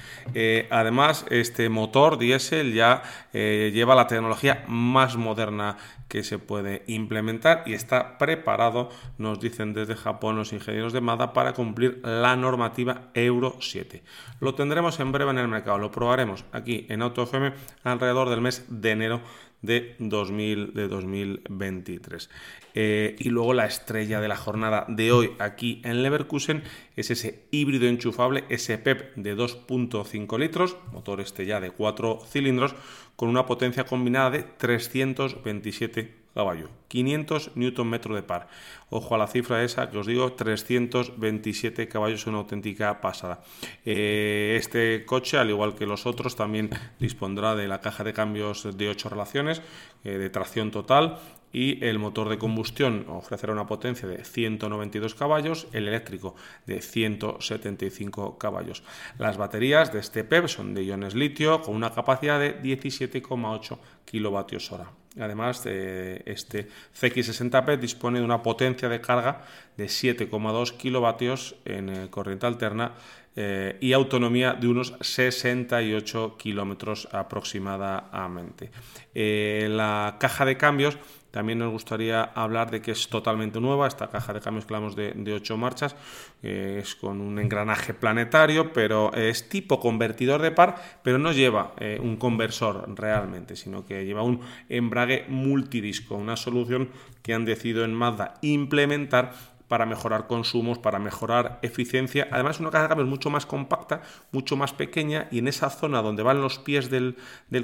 además, 0.70 1.24
este 1.30 1.68
motor 1.68 2.18
diésel 2.18 2.74
ya 2.74 3.02
lleva 3.32 3.94
la 3.94 4.06
tecnología 4.06 4.64
más 4.68 5.16
moderna 5.16 5.76
que 6.08 6.22
se 6.22 6.38
puede 6.38 6.84
implementar 6.86 7.64
y 7.66 7.74
está 7.74 8.18
preparado, 8.18 8.90
nos 9.18 9.40
dicen 9.40 9.74
desde 9.74 9.96
Japón 9.96 10.36
los 10.36 10.52
ingenieros 10.52 10.92
de 10.92 11.00
MADA, 11.00 11.32
para 11.32 11.52
cumplir 11.52 12.00
la 12.04 12.36
normativa 12.36 13.10
Euro 13.14 13.56
7. 13.60 14.02
Lo 14.40 14.54
tendremos 14.54 15.00
en 15.00 15.12
breve 15.12 15.32
en 15.32 15.38
el 15.38 15.48
mercado, 15.48 15.78
lo 15.78 15.90
probaremos 15.90 16.44
aquí 16.52 16.86
en 16.88 17.02
AutoFM 17.02 17.52
alrededor 17.82 18.30
del 18.30 18.40
mes 18.40 18.64
de 18.68 18.90
enero 18.90 19.20
de, 19.62 19.96
2000, 19.98 20.74
de 20.74 20.88
2023. 20.88 22.30
Eh, 22.74 23.16
y 23.18 23.30
luego 23.30 23.54
la 23.54 23.66
estrella 23.66 24.20
de 24.20 24.28
la 24.28 24.36
jornada 24.36 24.84
de 24.88 25.12
hoy 25.12 25.32
aquí 25.38 25.80
en 25.84 26.02
Leverkusen 26.02 26.62
es 26.96 27.10
ese 27.10 27.46
híbrido 27.50 27.86
enchufable, 27.86 28.44
ese 28.48 28.78
PEP 28.78 29.14
de 29.16 29.36
2.5 29.36 30.38
litros, 30.38 30.76
motor 30.92 31.20
este 31.20 31.46
ya 31.46 31.60
de 31.60 31.70
4 31.70 32.20
cilindros, 32.28 32.74
con 33.16 33.28
una 33.28 33.46
potencia 33.46 33.84
combinada 33.84 34.30
de 34.30 34.42
327 34.42 36.25
caballos, 36.36 36.68
500 36.88 37.52
Nm 37.56 38.14
de 38.14 38.22
par. 38.22 38.48
Ojo 38.90 39.14
a 39.14 39.18
la 39.18 39.26
cifra 39.26 39.64
esa 39.64 39.88
que 39.88 39.96
os 39.96 40.06
digo, 40.06 40.34
327 40.34 41.88
caballos, 41.88 42.26
una 42.26 42.38
auténtica 42.38 43.00
pasada. 43.00 43.40
Eh, 43.86 44.56
este 44.60 45.06
coche, 45.06 45.38
al 45.38 45.48
igual 45.48 45.74
que 45.74 45.86
los 45.86 46.04
otros, 46.04 46.36
también 46.36 46.68
dispondrá 47.00 47.56
de 47.56 47.66
la 47.68 47.80
caja 47.80 48.04
de 48.04 48.12
cambios 48.12 48.76
de 48.76 48.90
8 48.90 49.08
relaciones, 49.08 49.62
eh, 50.04 50.18
de 50.18 50.28
tracción 50.28 50.70
total 50.70 51.18
y 51.54 51.82
el 51.82 51.98
motor 51.98 52.28
de 52.28 52.36
combustión 52.36 53.06
ofrecerá 53.08 53.54
una 53.54 53.66
potencia 53.66 54.06
de 54.06 54.22
192 54.22 55.14
caballos, 55.14 55.68
el 55.72 55.88
eléctrico 55.88 56.34
de 56.66 56.82
175 56.82 58.36
caballos. 58.36 58.82
Las 59.16 59.38
baterías 59.38 59.90
de 59.90 60.00
este 60.00 60.22
PEP 60.22 60.48
son 60.48 60.74
de 60.74 60.84
iones 60.84 61.14
litio 61.14 61.62
con 61.62 61.74
una 61.74 61.94
capacidad 61.94 62.38
de 62.38 62.60
17,8 62.60 63.78
kilovatios 64.04 64.70
hora. 64.70 64.90
Además, 65.20 65.64
este 65.64 66.68
CX60P 67.00 67.78
dispone 67.78 68.18
de 68.18 68.24
una 68.24 68.42
potencia 68.42 68.88
de 68.88 69.00
carga 69.00 69.42
de 69.76 69.86
7,2 69.86 70.76
kilovatios 70.76 71.56
en 71.64 71.88
eh, 71.88 72.10
corriente 72.10 72.46
alterna 72.46 72.92
eh, 73.34 73.76
y 73.80 73.92
autonomía 73.92 74.54
de 74.54 74.68
unos 74.68 74.94
68 75.00 76.36
kilómetros 76.38 77.08
aproximadamente. 77.12 78.70
Eh, 79.14 79.68
la 79.70 80.16
caja 80.18 80.44
de 80.46 80.56
cambios 80.56 80.96
también 81.30 81.58
nos 81.58 81.70
gustaría 81.70 82.22
hablar 82.22 82.70
de 82.70 82.80
que 82.80 82.92
es 82.92 83.08
totalmente 83.08 83.60
nueva, 83.60 83.86
esta 83.86 84.08
caja 84.08 84.32
de 84.32 84.40
cambios 84.40 84.64
que 84.64 84.74
hablamos 84.74 84.96
de, 84.96 85.12
de 85.12 85.32
8 85.34 85.56
marchas, 85.56 85.96
es 86.42 86.94
con 86.94 87.20
un 87.20 87.38
engranaje 87.38 87.94
planetario, 87.94 88.72
pero 88.72 89.12
es 89.12 89.48
tipo 89.48 89.80
convertidor 89.80 90.42
de 90.42 90.50
par, 90.50 90.76
pero 91.02 91.18
no 91.18 91.32
lleva 91.32 91.74
eh, 91.78 91.98
un 92.02 92.16
conversor 92.16 92.86
realmente, 92.96 93.56
sino 93.56 93.84
que 93.84 94.04
lleva 94.04 94.22
un 94.22 94.40
embrague 94.68 95.26
multidisco, 95.28 96.14
una 96.14 96.36
solución 96.36 96.88
que 97.22 97.34
han 97.34 97.44
decidido 97.44 97.84
en 97.84 97.94
Mazda 97.94 98.34
implementar 98.42 99.32
para 99.68 99.86
mejorar 99.86 100.26
consumos, 100.26 100.78
para 100.78 100.98
mejorar 100.98 101.58
eficiencia. 101.62 102.28
Además, 102.30 102.60
una 102.60 102.70
caja 102.70 102.84
de 102.84 102.88
cambios 102.88 103.08
mucho 103.08 103.30
más 103.30 103.46
compacta, 103.46 104.02
mucho 104.32 104.56
más 104.56 104.72
pequeña 104.72 105.28
y 105.30 105.38
en 105.38 105.48
esa 105.48 105.70
zona 105.70 106.02
donde 106.02 106.22
van 106.22 106.40
los 106.40 106.58
pies 106.58 106.90
del, 106.90 107.16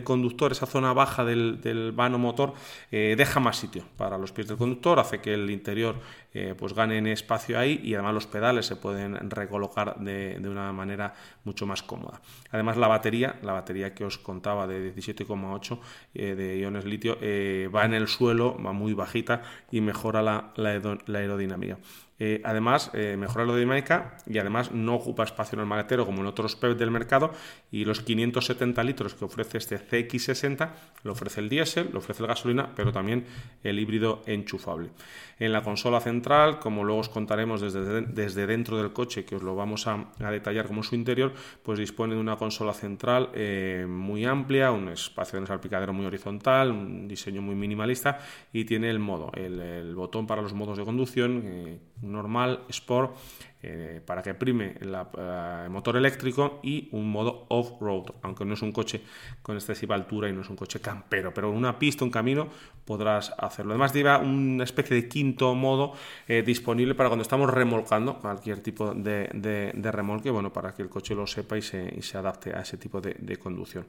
conductor, 0.04 0.52
esa 0.52 0.66
zona 0.66 0.92
baja 0.92 1.24
del, 1.24 1.92
vano 1.94 2.18
motor, 2.18 2.54
eh, 2.90 3.14
deja 3.16 3.40
más 3.40 3.56
sitio 3.56 3.84
para 3.96 4.18
los 4.18 4.32
pies 4.32 4.48
del 4.48 4.56
conductor, 4.56 4.98
hace 4.98 5.20
que 5.20 5.34
el 5.34 5.50
interior 5.50 5.96
eh, 6.34 6.54
pues 6.56 6.72
gane 6.72 6.98
en 6.98 7.06
espacio 7.06 7.58
ahí 7.58 7.80
y 7.82 7.94
además 7.94 8.14
los 8.14 8.26
pedales 8.26 8.66
se 8.66 8.76
pueden 8.76 9.30
recolocar 9.30 9.98
de, 9.98 10.40
una 10.42 10.72
manera 10.72 11.14
mucho 11.44 11.66
más 11.66 11.82
cómoda. 11.82 12.20
Además, 12.50 12.76
la 12.76 12.88
batería, 12.88 13.38
la 13.42 13.52
batería 13.52 13.94
que 13.94 14.04
os 14.04 14.18
contaba 14.18 14.66
de 14.66 14.94
17,8 14.94 15.78
eh, 16.14 16.34
de 16.34 16.58
iones 16.58 16.84
litio, 16.84 17.16
va 17.72 17.84
en 17.84 17.94
el 17.94 18.08
suelo, 18.08 18.60
va 18.62 18.72
muy 18.72 18.92
bajita 18.92 19.42
y 19.70 19.80
mejora 19.80 20.22
la 20.22 20.70
aerodinámica. 21.18 21.78
Eh, 22.24 22.40
además, 22.44 22.92
eh, 22.94 23.16
mejora 23.18 23.44
la 23.44 23.56
dinámica 23.56 24.16
y 24.26 24.38
además 24.38 24.70
no 24.70 24.94
ocupa 24.94 25.24
espacio 25.24 25.56
en 25.56 25.60
el 25.62 25.66
maletero 25.66 26.06
como 26.06 26.20
en 26.20 26.28
otros 26.28 26.54
PEP 26.54 26.78
del 26.78 26.92
mercado 26.92 27.32
y 27.72 27.86
los 27.86 28.02
570 28.02 28.84
litros 28.84 29.14
que 29.14 29.24
ofrece 29.24 29.58
este 29.58 29.80
CX60 29.80 30.70
lo 31.04 31.12
ofrece 31.12 31.40
el 31.40 31.48
diésel, 31.48 31.88
lo 31.90 31.98
ofrece 31.98 32.22
el 32.22 32.28
gasolina, 32.28 32.70
pero 32.76 32.92
también 32.92 33.24
el 33.64 33.78
híbrido 33.80 34.22
enchufable. 34.26 34.90
En 35.38 35.52
la 35.52 35.62
consola 35.62 36.00
central, 36.00 36.58
como 36.60 36.84
luego 36.84 37.00
os 37.00 37.08
contaremos 37.08 37.62
desde, 37.62 38.02
desde 38.02 38.46
dentro 38.46 38.76
del 38.76 38.92
coche, 38.92 39.24
que 39.24 39.36
os 39.36 39.42
lo 39.42 39.56
vamos 39.56 39.86
a, 39.86 40.12
detallar 40.30 40.66
como 40.66 40.82
su 40.82 40.94
interior, 40.94 41.32
pues 41.62 41.78
dispone 41.78 42.14
de 42.14 42.20
una 42.20 42.36
consola 42.36 42.74
central 42.74 43.30
eh, 43.34 43.86
muy 43.88 44.26
amplia, 44.26 44.70
un 44.70 44.90
espacio 44.90 45.40
de 45.40 45.46
salpicadero 45.46 45.94
muy 45.94 46.04
horizontal, 46.04 46.70
un 46.70 47.08
diseño 47.08 47.40
muy 47.40 47.54
minimalista 47.54 48.18
y 48.52 48.66
tiene 48.66 48.90
el 48.90 48.98
modo, 48.98 49.32
el, 49.34 49.94
botón 49.94 50.26
para 50.26 50.42
los 50.42 50.52
modos 50.52 50.76
de 50.76 50.84
conducción 50.84 51.80
normal, 52.02 52.64
Sport, 52.68 53.16
eh, 53.64 54.00
para 54.04 54.22
que 54.22 54.34
prime 54.34 54.74
el 54.80 54.92
eh, 54.94 55.68
motor 55.70 55.96
eléctrico 55.96 56.58
y 56.64 56.88
un 56.90 57.10
modo 57.10 57.46
off-road, 57.48 58.14
aunque 58.22 58.44
no 58.44 58.54
es 58.54 58.62
un 58.62 58.72
coche 58.72 59.00
con 59.40 59.54
excesiva 59.54 59.94
altura 59.94 60.28
y 60.28 60.32
no 60.32 60.40
es 60.40 60.50
un 60.50 60.56
coche 60.56 60.80
campero, 60.80 61.32
pero 61.32 61.50
en 61.50 61.56
una 61.56 61.78
pista, 61.78 62.04
un 62.04 62.10
camino, 62.10 62.48
podrás 62.84 63.32
hacerlo. 63.38 63.72
Además 63.72 63.92
lleva 63.94 64.18
una 64.18 64.64
especie 64.64 64.96
de 64.96 65.08
quinto 65.08 65.54
modo 65.54 65.92
eh, 66.26 66.42
disponible 66.42 66.94
para 66.94 67.08
cuando 67.08 67.22
estamos 67.22 67.48
remolcando 67.50 68.18
cualquier 68.18 68.60
tipo 68.60 68.94
de, 68.94 69.72
remolque, 69.92 70.30
bueno, 70.30 70.52
para 70.52 70.74
que 70.74 70.82
el 70.82 70.88
coche 70.88 71.14
lo 71.14 71.26
sepa 71.26 71.56
y 71.56 71.62
se, 71.62 72.18
adapte 72.18 72.52
a 72.54 72.62
ese 72.62 72.76
tipo 72.76 73.00
de, 73.00 73.36
conducción. 73.36 73.86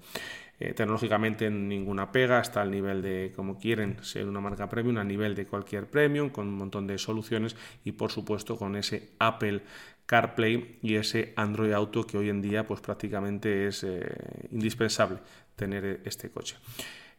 Tecnológicamente 0.59 1.49
ninguna 1.49 2.11
pega, 2.11 2.39
está 2.39 2.61
al 2.61 2.71
nivel 2.71 3.01
de, 3.01 3.33
como 3.35 3.57
quieren 3.57 3.97
ser 4.03 4.27
una 4.27 4.39
marca 4.39 4.69
premium, 4.69 4.97
a 4.97 5.03
nivel 5.03 5.35
de 5.35 5.45
cualquier 5.45 5.87
premium, 5.87 6.29
con 6.29 6.47
un 6.47 6.55
montón 6.55 6.87
de 6.87 6.97
soluciones 6.97 7.55
y 7.83 7.93
por 7.93 8.11
supuesto 8.11 8.57
con 8.57 8.75
ese 8.75 9.09
Apple 9.19 9.61
CarPlay 10.05 10.79
y 10.81 10.95
ese 10.95 11.33
Android 11.35 11.71
Auto 11.71 12.05
que 12.05 12.17
hoy 12.17 12.29
en 12.29 12.41
día 12.41 12.65
pues 12.67 12.81
prácticamente 12.81 13.67
es 13.67 13.83
eh, 13.83 14.05
indispensable 14.51 15.19
tener 15.55 16.01
este 16.05 16.29
coche. 16.29 16.57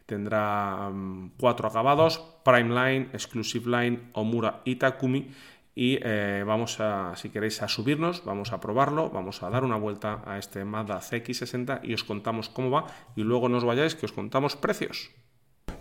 Tendrá 0.06 0.90
mm, 0.90 1.32
cuatro 1.38 1.68
acabados, 1.68 2.18
Prime 2.44 2.68
Line, 2.68 3.08
Exclusive 3.12 3.70
Line, 3.70 4.10
Omura 4.12 4.60
y 4.64 4.76
Takumi 4.76 5.30
y 5.74 5.98
eh, 6.02 6.44
vamos 6.46 6.78
a, 6.80 7.16
si 7.16 7.30
queréis, 7.30 7.62
a 7.62 7.68
subirnos, 7.68 8.24
vamos 8.24 8.52
a 8.52 8.60
probarlo, 8.60 9.10
vamos 9.10 9.42
a 9.42 9.50
dar 9.50 9.64
una 9.64 9.76
vuelta 9.76 10.22
a 10.24 10.38
este 10.38 10.64
Mazda 10.64 11.00
CX60 11.00 11.80
y 11.82 11.94
os 11.94 12.04
contamos 12.04 12.48
cómo 12.48 12.70
va 12.70 12.86
y 13.16 13.22
luego 13.22 13.48
no 13.48 13.60
vayáis 13.64 13.94
que 13.94 14.06
os 14.06 14.12
contamos 14.12 14.56
precios. 14.56 15.10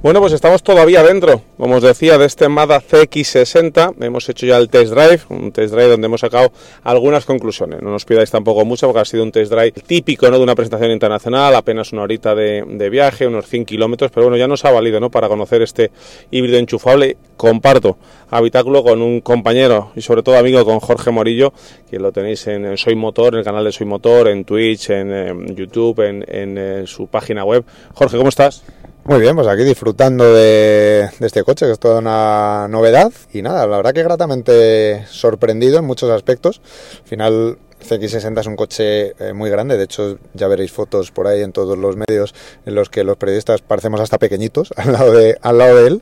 Bueno, 0.03 0.19
pues 0.19 0.33
estamos 0.33 0.61
todavía 0.63 1.01
dentro, 1.01 1.43
como 1.57 1.75
os 1.77 1.81
decía, 1.81 2.17
de 2.17 2.25
este 2.25 2.49
Mazda 2.49 2.81
CX60. 2.81 4.03
Hemos 4.03 4.27
hecho 4.27 4.45
ya 4.45 4.57
el 4.57 4.67
test 4.67 4.91
drive, 4.91 5.21
un 5.29 5.53
test 5.53 5.73
drive 5.73 5.91
donde 5.91 6.07
hemos 6.07 6.19
sacado 6.19 6.51
algunas 6.83 7.23
conclusiones. 7.23 7.81
No 7.81 7.89
nos 7.89 8.03
pidáis 8.03 8.29
tampoco 8.29 8.65
mucho 8.65 8.87
porque 8.87 8.99
ha 8.99 9.05
sido 9.05 9.23
un 9.23 9.31
test 9.31 9.49
drive 9.49 9.71
típico 9.71 10.29
¿no? 10.29 10.37
de 10.37 10.43
una 10.43 10.55
presentación 10.55 10.91
internacional, 10.91 11.55
apenas 11.55 11.93
una 11.93 12.01
horita 12.01 12.35
de, 12.35 12.89
viaje, 12.91 13.27
unos 13.27 13.47
100 13.47 13.63
kilómetros, 13.63 14.11
pero 14.11 14.25
bueno, 14.25 14.35
ya 14.35 14.45
nos 14.45 14.65
ha 14.65 14.71
valido 14.71 14.99
¿no? 14.99 15.09
para 15.09 15.29
conocer 15.29 15.61
este 15.61 15.89
híbrido 16.31 16.57
enchufable. 16.57 17.15
Comparto 17.37 17.97
habitáculo 18.29 18.83
con 18.83 19.01
un 19.01 19.21
compañero 19.21 19.93
y 19.95 20.01
sobre 20.01 20.21
todo 20.21 20.37
amigo 20.37 20.65
con 20.65 20.81
Jorge 20.81 21.11
Morillo, 21.11 21.53
que 21.89 21.97
lo 21.97 22.11
tenéis 22.11 22.45
en, 22.47 22.77
Soy 22.77 22.95
Motor, 22.95 23.35
en 23.35 23.39
el 23.39 23.45
canal 23.45 23.63
de 23.63 23.71
Soy 23.71 23.87
Motor, 23.87 24.27
en 24.27 24.43
Twitch, 24.43 24.89
en, 24.89 25.55
YouTube, 25.55 26.01
en, 26.01 26.25
en 26.27 26.87
su 26.87 27.07
página 27.07 27.45
web. 27.45 27.63
Jorge, 27.93 28.17
¿cómo 28.17 28.27
estás? 28.27 28.65
Muy 29.05 29.19
bien, 29.19 29.35
pues 29.35 29.49
aquí 29.49 29.63
disfrutando 29.63 30.33
de, 30.33 31.09
este 31.19 31.43
coche, 31.43 31.65
que 31.65 31.73
es 31.73 31.79
toda 31.79 31.99
una 31.99 32.69
novedad. 32.69 33.11
Y 33.33 33.41
nada, 33.41 33.67
la 33.67 33.75
verdad 33.75 33.93
que 33.93 34.01
gratamente 34.01 35.05
sorprendido 35.07 35.77
en 35.77 35.83
muchos 35.83 36.09
aspectos. 36.09 36.61
Al 37.01 37.07
final, 37.09 37.57
CX60 37.85 38.39
es 38.39 38.47
un 38.47 38.55
coche 38.55 39.13
eh, 39.19 39.33
muy 39.33 39.49
grande, 39.49 39.75
de 39.75 39.83
hecho 39.83 40.17
ya 40.33 40.47
veréis 40.47 40.71
fotos 40.71 41.11
por 41.11 41.27
ahí 41.27 41.41
en 41.41 41.51
todos 41.51 41.77
los 41.77 41.97
medios 41.97 42.33
en 42.65 42.75
los 42.75 42.89
que 42.89 43.03
los 43.03 43.17
periodistas 43.17 43.61
parecemos 43.61 43.99
hasta 43.99 44.17
pequeñitos 44.17 44.73
al 44.77 44.93
lado 44.93 45.11
de, 45.11 45.37
al 45.41 45.57
lado 45.57 45.75
de 45.75 45.87
él. 45.87 46.01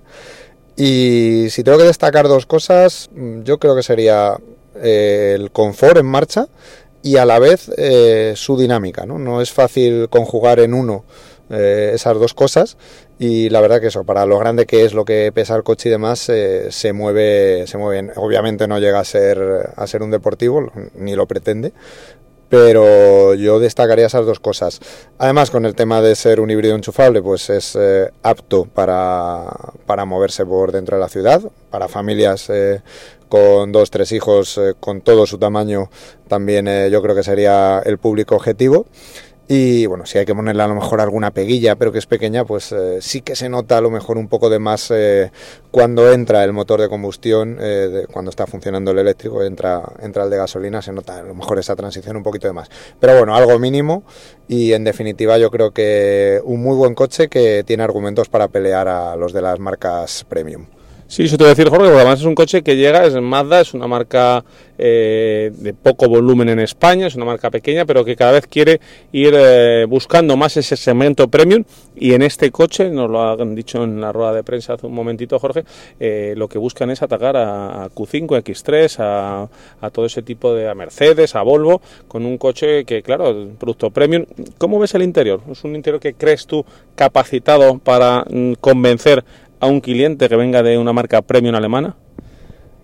Y 0.78 1.50
si 1.50 1.64
tengo 1.64 1.80
que 1.80 1.86
destacar 1.86 2.28
dos 2.28 2.46
cosas, 2.46 3.10
mm, 3.16 3.42
yo 3.42 3.58
creo 3.58 3.76
que 3.76 3.82
sería 3.82 4.38
eh, 4.76 5.34
el 5.36 5.50
confort 5.50 5.98
en 5.98 6.06
marcha 6.06 6.50
y 7.02 7.18
a 7.18 7.26
la 7.26 7.40
vez 7.40 7.72
eh, 7.78 8.34
su 8.36 8.58
dinámica. 8.60 9.08
¿no? 9.08 9.18
no 9.18 9.42
es 9.42 9.52
fácil 9.52 10.08
conjugar 10.10 10.60
en 10.60 10.76
uno 10.76 11.04
eh, 11.54 11.92
esas 11.94 12.18
dos 12.18 12.34
cosas 12.34 12.78
y 13.20 13.50
la 13.50 13.60
verdad 13.60 13.82
que 13.82 13.88
eso, 13.88 14.06
para 14.06 14.26
lo 14.26 14.40
grande 14.40 14.66
que 14.66 14.86
es 14.86 14.94
lo 14.94 15.04
que 15.04 15.32
pesa 15.34 15.56
el 15.58 15.64
coche 15.64 15.90
y 15.90 15.92
demás, 15.92 16.30
eh, 16.30 16.68
se 16.72 16.94
mueve, 16.94 17.68
se 17.68 17.78
mueve 17.78 18.14
Obviamente 18.16 18.70
no 18.70 18.80
llega 18.80 19.00
a 19.00 19.04
ser, 19.04 19.74
a 19.76 19.86
ser 19.86 20.02
un 20.02 20.12
deportivo, 20.12 20.72
ni 20.96 21.14
lo 21.14 21.28
pretende, 21.28 21.74
pero 22.48 23.34
yo 23.34 23.60
destacaría 23.60 24.06
esas 24.06 24.26
dos 24.26 24.40
cosas. 24.40 24.80
Además, 25.18 25.52
con 25.52 25.66
el 25.66 25.76
tema 25.76 26.02
de 26.02 26.16
ser 26.16 26.40
un 26.40 26.50
híbrido 26.52 26.74
enchufable, 26.74 27.22
pues 27.22 27.50
es 27.50 27.76
eh, 27.78 28.10
apto 28.24 28.64
para, 28.64 29.46
para, 29.86 30.06
moverse 30.06 30.46
por 30.46 30.72
dentro 30.72 30.96
de 30.96 31.02
la 31.02 31.10
ciudad, 31.10 31.42
para 31.70 31.90
familias 31.90 32.50
con 33.28 33.74
dos, 33.74 33.92
tres 33.92 34.14
hijos, 34.14 34.60
con 34.80 35.02
todo 35.02 35.26
su 35.26 35.38
tamaño, 35.38 35.90
también 36.30 36.66
yo 36.90 37.02
creo 37.02 37.16
que 37.16 37.24
sería 37.24 37.82
el 37.86 37.98
público 37.98 38.36
objetivo. 38.36 38.86
Y 39.54 39.86
bueno, 39.86 40.06
si 40.06 40.18
hay 40.18 40.24
que 40.24 40.34
ponerle 40.34 40.64
a 40.64 40.68
lo 40.70 40.76
mejor 40.76 41.02
alguna 41.02 41.32
peguilla, 41.32 41.76
pero 41.76 41.92
que 41.92 42.00
es 42.00 42.06
pequeña, 42.06 42.46
pues 42.46 42.72
eh, 42.72 43.00
sí 43.02 43.20
que 43.20 43.36
se 43.36 43.50
nota 43.50 43.80
a 43.80 43.82
lo 43.82 43.92
mejor 43.92 44.18
un 44.18 44.30
poco 44.30 44.50
de 44.50 44.60
más 44.60 44.90
eh, 44.92 45.30
cuando 45.72 46.10
entra 46.14 46.46
el 46.46 46.54
motor 46.54 46.80
de 46.80 46.88
combustión, 46.88 47.58
eh, 47.60 48.06
cuando 48.14 48.30
está 48.30 48.48
funcionando 48.48 48.92
el 48.92 49.00
eléctrico, 49.00 49.44
entra, 49.44 49.84
entra 50.00 50.24
el 50.24 50.30
de 50.30 50.38
gasolina, 50.38 50.82
se 50.82 50.94
nota 50.94 51.18
a 51.18 51.24
lo 51.24 51.36
mejor 51.36 51.60
esa 51.60 51.76
transición 51.76 52.16
un 52.16 52.24
poquito 52.24 52.48
de 52.48 52.54
más. 52.54 52.70
Pero 52.98 53.18
bueno, 53.18 53.36
algo 53.36 53.60
mínimo 53.60 54.06
y 54.48 54.72
en 54.72 54.86
definitiva 54.86 55.38
yo 55.38 55.52
creo 55.52 55.72
que 55.72 56.40
un 56.46 56.64
muy 56.64 56.78
buen 56.78 56.96
coche 56.96 57.28
que 57.28 57.66
tiene 57.66 57.84
argumentos 57.84 58.30
para 58.30 58.48
pelear 58.48 58.88
a 58.88 59.18
los 59.18 59.34
de 59.34 59.42
las 59.42 59.60
marcas 59.60 60.26
premium. 60.30 60.68
Sí, 61.12 61.24
eso 61.24 61.36
te 61.36 61.43
voy 61.43 61.50
a 61.50 61.56
decir, 61.56 61.67
Jorge, 61.67 61.88
porque 61.88 62.00
además 62.00 62.21
es 62.21 62.26
un 62.26 62.36
coche 62.36 62.63
que 62.63 62.78
llega, 62.78 63.06
es 63.06 63.13
Mazda, 63.19 63.60
es 63.60 63.74
una 63.74 63.86
marca 63.86 64.45
eh, 64.78 65.52
de 65.54 65.74
poco 65.74 66.08
volumen 66.08 66.47
en 66.47 66.60
España, 66.60 67.08
es 67.08 67.15
una 67.15 67.26
marca 67.26 67.52
pequeña, 67.52 67.84
pero 67.84 68.06
que 68.06 68.15
cada 68.15 68.32
vez 68.32 68.47
quiere 68.47 68.80
ir 69.12 69.34
eh, 69.36 69.86
buscando 69.89 70.38
más 70.38 70.56
ese 70.56 70.78
segmento 70.78 71.28
premium. 71.28 71.65
Y 71.97 72.13
en 72.13 72.21
este 72.21 72.50
coche, 72.50 72.89
nos 72.89 73.10
lo 73.12 73.21
han 73.30 73.54
dicho 73.56 73.84
en 73.84 74.00
la 74.00 74.13
rueda 74.13 74.32
de 74.32 74.43
prensa 74.43 74.76
hace 74.76 74.88
un 74.88 74.93
momentito, 74.93 75.38
Jorge, 75.38 75.65
eh, 76.00 76.34
lo 76.38 76.47
que 76.47 76.58
buscan 76.58 76.89
es 76.91 77.02
atacar 77.02 77.36
a, 77.36 77.89
Q5, 77.93 78.41
X3, 78.41 78.95
a, 79.00 79.50
a, 79.82 79.89
todo 79.89 80.06
ese 80.06 80.21
tipo 80.21 80.56
de 80.56 80.69
a 80.69 80.76
Mercedes, 80.76 81.36
a 81.36 81.41
Volvo, 81.41 81.82
con 82.08 82.26
un 82.26 82.38
coche 82.38 82.86
que, 82.86 83.04
claro, 83.04 83.50
producto 83.60 83.89
premium. 83.91 84.26
¿Cómo 84.58 84.80
ves 84.80 84.95
el 84.95 85.02
interior? 85.02 85.41
¿Es 85.52 85.62
un 85.65 85.76
interior 85.76 86.00
que 86.00 86.13
crees 86.13 86.47
tú 86.47 86.65
capacitado 86.95 87.80
para 87.80 88.24
mm, 88.30 88.54
convencer 88.62 89.26
a 89.62 89.67
un 89.67 89.80
cliente 89.80 90.28
que 90.28 90.36
venga 90.36 90.63
de 90.63 90.78
una 90.78 90.91
marca 90.91 91.21
premium 91.21 91.56
alemana? 91.56 91.95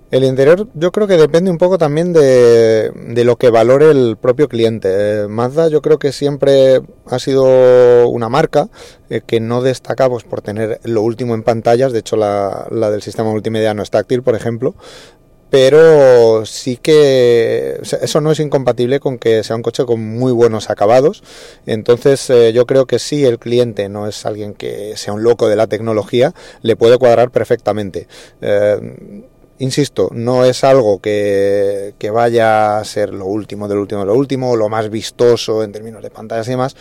El 0.09 0.23
interior 0.23 0.69
yo 0.73 0.93
creo 0.93 1.05
que 1.05 1.17
depende 1.17 1.51
un 1.51 1.57
poco 1.57 1.77
también 1.77 2.13
de, 2.13 2.91
de 2.91 3.23
lo 3.25 3.35
que 3.35 3.49
valore 3.49 3.91
el 3.91 4.15
propio 4.15 4.47
cliente. 4.47 4.87
Eh, 4.89 5.27
Mazda 5.27 5.67
yo 5.67 5.81
creo 5.81 5.99
que 5.99 6.13
siempre 6.13 6.81
ha 7.07 7.19
sido 7.19 8.07
una 8.07 8.29
marca 8.29 8.69
eh, 9.09 9.19
que 9.25 9.41
no 9.41 9.61
destaca 9.61 10.07
pues, 10.07 10.23
por 10.23 10.41
tener 10.41 10.79
lo 10.85 11.01
último 11.01 11.33
en 11.35 11.43
pantallas. 11.43 11.91
De 11.91 11.99
hecho 11.99 12.15
la, 12.15 12.67
la 12.71 12.89
del 12.89 13.01
sistema 13.01 13.31
multimedia 13.31 13.73
no 13.73 13.83
es 13.83 13.89
táctil, 13.89 14.23
por 14.23 14.35
ejemplo 14.35 14.75
pero 15.49 16.45
sí 16.45 16.77
que 16.77 17.79
eso 18.01 18.21
no 18.21 18.31
es 18.31 18.39
incompatible 18.39 18.99
con 18.99 19.17
que 19.17 19.43
sea 19.43 19.55
un 19.55 19.61
coche 19.61 19.85
con 19.85 20.01
muy 20.01 20.31
buenos 20.31 20.69
acabados. 20.69 21.23
Entonces 21.65 22.29
eh, 22.29 22.51
yo 22.53 22.65
creo 22.65 22.85
que 22.85 22.99
si 22.99 23.25
el 23.25 23.39
cliente 23.39 23.89
no 23.89 24.07
es 24.07 24.25
alguien 24.25 24.53
que 24.53 24.95
sea 24.97 25.13
un 25.13 25.23
loco 25.23 25.47
de 25.47 25.55
la 25.55 25.67
tecnología, 25.67 26.33
le 26.61 26.75
puede 26.75 26.97
cuadrar 26.97 27.31
perfectamente. 27.31 28.07
Eh, 28.41 29.15
insisto, 29.59 30.09
no 30.11 30.45
es 30.45 30.63
algo 30.63 30.99
que, 30.99 31.95
que, 31.97 32.09
vaya 32.11 32.77
a 32.77 32.85
ser 32.85 33.13
lo 33.13 33.25
último 33.25 33.67
del 33.67 33.79
último 33.79 34.01
de 34.01 34.07
lo 34.07 34.15
último, 34.15 34.55
lo 34.55 34.69
más 34.69 34.89
vistoso 34.89 35.63
en 35.63 35.71
términos 35.71 36.03
de 36.03 36.11
pantallas 36.11 36.47
y 36.47 36.51
demás, 36.51 36.75